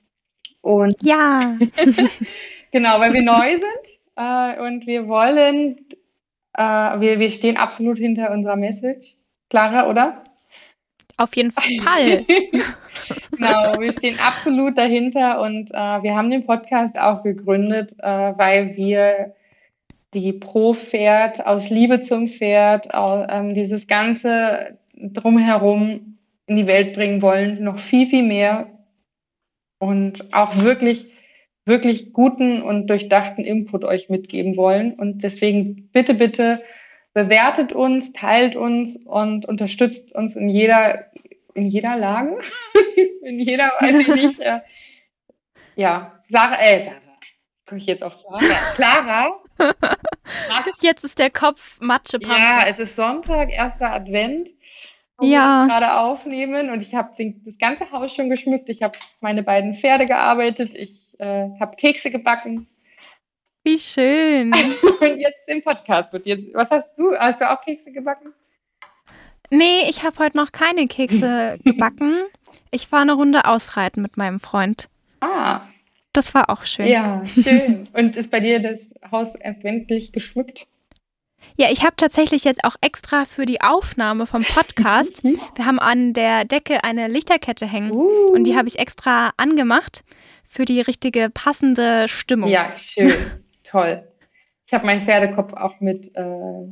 und 0.60 0.94
ja, 1.02 1.56
genau, 2.70 3.00
weil 3.00 3.14
wir 3.14 3.22
neu 3.22 3.52
sind 3.52 3.98
äh, 4.16 4.60
und 4.60 4.86
wir 4.86 5.08
wollen 5.08 5.76
äh, 6.54 6.62
wir, 7.00 7.18
wir 7.18 7.30
stehen 7.30 7.56
absolut 7.56 7.98
hinter 7.98 8.30
unserer 8.30 8.56
Message. 8.56 9.16
Clara, 9.50 9.88
oder? 9.88 10.22
Auf 11.16 11.36
jeden 11.36 11.50
Fall. 11.52 12.24
genau, 13.30 13.78
wir 13.78 13.92
stehen 13.92 14.18
absolut 14.18 14.78
dahinter 14.78 15.40
und 15.40 15.70
äh, 15.70 16.02
wir 16.02 16.14
haben 16.14 16.30
den 16.30 16.46
Podcast 16.46 16.98
auch 16.98 17.22
gegründet, 17.22 17.94
äh, 17.98 18.06
weil 18.36 18.76
wir 18.76 19.34
die 20.14 20.32
Pro-Pferd 20.32 21.46
aus 21.46 21.70
Liebe 21.70 22.02
zum 22.02 22.28
Pferd, 22.28 22.92
auch, 22.92 23.26
ähm, 23.28 23.54
dieses 23.54 23.86
ganze 23.86 24.78
drumherum 24.94 26.18
in 26.46 26.56
die 26.56 26.66
Welt 26.66 26.92
bringen 26.94 27.22
wollen, 27.22 27.62
noch 27.62 27.78
viel, 27.78 28.06
viel 28.06 28.22
mehr 28.22 28.66
und 29.78 30.34
auch 30.34 30.60
wirklich 30.60 31.11
wirklich 31.64 32.12
guten 32.12 32.62
und 32.62 32.88
durchdachten 32.88 33.44
Input 33.44 33.84
euch 33.84 34.08
mitgeben 34.08 34.56
wollen. 34.56 34.94
Und 34.94 35.22
deswegen 35.22 35.88
bitte, 35.92 36.14
bitte 36.14 36.62
bewertet 37.12 37.72
uns, 37.72 38.12
teilt 38.12 38.56
uns 38.56 38.96
und 38.96 39.46
unterstützt 39.46 40.12
uns 40.14 40.34
in 40.36 40.48
jeder, 40.48 41.10
in 41.54 41.66
jeder 41.66 41.96
Lage, 41.96 42.38
in 43.22 43.38
jeder, 43.38 43.72
weiß 43.80 43.98
ich 43.98 44.08
nicht. 44.08 44.40
Äh, 44.40 44.60
ja, 45.76 46.18
Sarah, 46.28 46.60
äh, 46.60 46.82
Sarah, 46.82 46.96
komme 47.66 47.78
ich 47.78 47.86
jetzt 47.86 48.02
auf 48.02 48.14
Sarah? 48.14 48.72
Clara. 48.74 49.38
Jetzt 50.80 51.04
ist 51.04 51.18
der 51.20 51.30
Kopf 51.30 51.80
Matsche. 51.80 52.18
Ja, 52.20 52.64
es 52.66 52.80
ist 52.80 52.96
Sonntag, 52.96 53.52
erster 53.52 53.92
Advent. 53.92 54.50
Ja. 55.20 55.66
Gerade 55.66 55.98
aufnehmen 55.98 56.70
und 56.70 56.82
ich 56.82 56.94
habe 56.94 57.10
das 57.44 57.58
ganze 57.58 57.92
Haus 57.92 58.12
schon 58.12 58.28
geschmückt. 58.28 58.68
Ich 58.68 58.82
habe 58.82 58.98
meine 59.20 59.42
beiden 59.42 59.74
Pferde 59.74 60.06
gearbeitet. 60.06 60.74
Ich 60.74 61.01
äh, 61.22 61.48
habe 61.60 61.76
Kekse 61.76 62.10
gebacken 62.10 62.66
Wie 63.64 63.78
schön. 63.78 64.52
und 65.00 65.18
jetzt 65.20 65.38
den 65.48 65.62
Podcast 65.62 66.12
mit 66.12 66.26
dir. 66.26 66.36
Was 66.54 66.70
hast 66.70 66.88
du? 66.96 67.14
Hast 67.16 67.40
du 67.40 67.50
auch 67.50 67.62
Kekse 67.64 67.92
gebacken? 67.92 68.30
Nee, 69.50 69.88
ich 69.88 70.02
habe 70.02 70.18
heute 70.18 70.36
noch 70.36 70.50
keine 70.52 70.86
Kekse 70.86 71.58
gebacken. 71.64 72.16
Ich 72.70 72.86
fahre 72.86 73.02
eine 73.02 73.12
Runde 73.12 73.44
ausreiten 73.44 74.02
mit 74.02 74.16
meinem 74.16 74.40
Freund. 74.40 74.88
Ah, 75.20 75.60
Das 76.12 76.34
war 76.34 76.50
auch 76.50 76.64
schön. 76.64 76.86
ja, 76.86 77.22
schön. 77.26 77.84
Und 77.92 78.16
ist 78.16 78.30
bei 78.30 78.40
dir 78.40 78.60
das 78.60 78.92
Haus 79.10 79.34
endlich 79.36 80.12
geschmückt? 80.12 80.66
Ja, 81.56 81.70
ich 81.70 81.82
habe 81.84 81.96
tatsächlich 81.96 82.44
jetzt 82.44 82.64
auch 82.64 82.76
extra 82.80 83.24
für 83.26 83.44
die 83.44 83.60
Aufnahme 83.60 84.26
vom 84.26 84.42
Podcast, 84.42 85.22
wir 85.24 85.66
haben 85.66 85.78
an 85.78 86.14
der 86.14 86.44
Decke 86.46 86.82
eine 86.82 87.08
Lichterkette 87.08 87.66
hängen 87.66 87.90
Uh. 87.92 88.32
und 88.32 88.44
die 88.44 88.56
habe 88.56 88.68
ich 88.68 88.78
extra 88.78 89.32
angemacht 89.36 90.02
für 90.52 90.66
die 90.66 90.82
richtige 90.82 91.30
passende 91.30 92.08
Stimmung. 92.08 92.50
Ja, 92.50 92.76
schön. 92.76 93.14
Toll. 93.64 94.06
Ich 94.66 94.74
habe 94.74 94.84
meinen 94.84 95.00
Pferdekopf 95.00 95.54
auch 95.54 95.80
mit, 95.80 96.14
äh, 96.14 96.66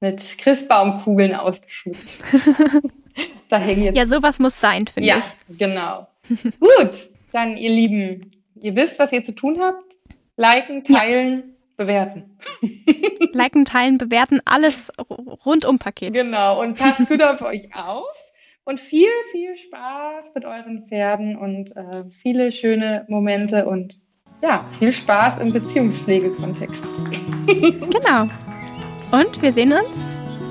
mit 0.00 0.20
Christbaumkugeln 0.38 1.34
ausgeschmückt. 1.36 2.16
da 3.48 3.58
hängen 3.58 3.84
jetzt. 3.84 3.96
Ja, 3.96 4.06
sowas 4.08 4.40
muss 4.40 4.60
sein, 4.60 4.88
finde 4.88 5.08
ja, 5.08 5.18
ich. 5.18 5.58
genau. 5.58 6.08
Gut, 6.58 7.08
dann 7.30 7.56
ihr 7.56 7.70
Lieben, 7.70 8.32
ihr 8.56 8.74
wisst, 8.74 8.98
was 8.98 9.12
ihr 9.12 9.22
zu 9.22 9.32
tun 9.32 9.60
habt. 9.60 9.84
Liken, 10.36 10.82
teilen, 10.82 11.54
bewerten. 11.76 12.36
Liken, 13.32 13.64
teilen, 13.64 13.96
bewerten, 13.98 14.40
alles 14.44 14.90
r- 14.98 15.04
rundum 15.46 15.78
Paket. 15.78 16.14
Genau, 16.14 16.60
und 16.60 16.76
passt 16.76 17.06
gut 17.06 17.22
auf 17.22 17.42
euch 17.42 17.68
auf. 17.76 18.04
Und 18.66 18.80
viel, 18.80 19.08
viel 19.30 19.56
Spaß 19.56 20.34
mit 20.34 20.44
euren 20.44 20.88
Pferden 20.88 21.36
und 21.36 21.70
äh, 21.76 22.02
viele 22.10 22.50
schöne 22.50 23.04
Momente 23.06 23.64
und 23.64 23.96
ja, 24.42 24.64
viel 24.76 24.92
Spaß 24.92 25.38
im 25.38 25.52
Beziehungspflegekontext. 25.52 26.84
Genau. 27.46 28.28
Und 29.12 29.40
wir 29.40 29.52
sehen 29.52 29.72
uns 29.72 29.96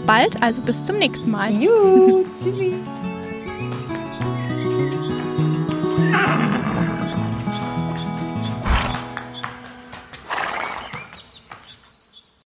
bald, 0.06 0.42
also 0.42 0.62
bis 0.62 0.82
zum 0.86 0.98
nächsten 0.98 1.30
Mal. 1.30 1.52
Juhu, 1.52 2.24
tschüssi. 2.42 2.74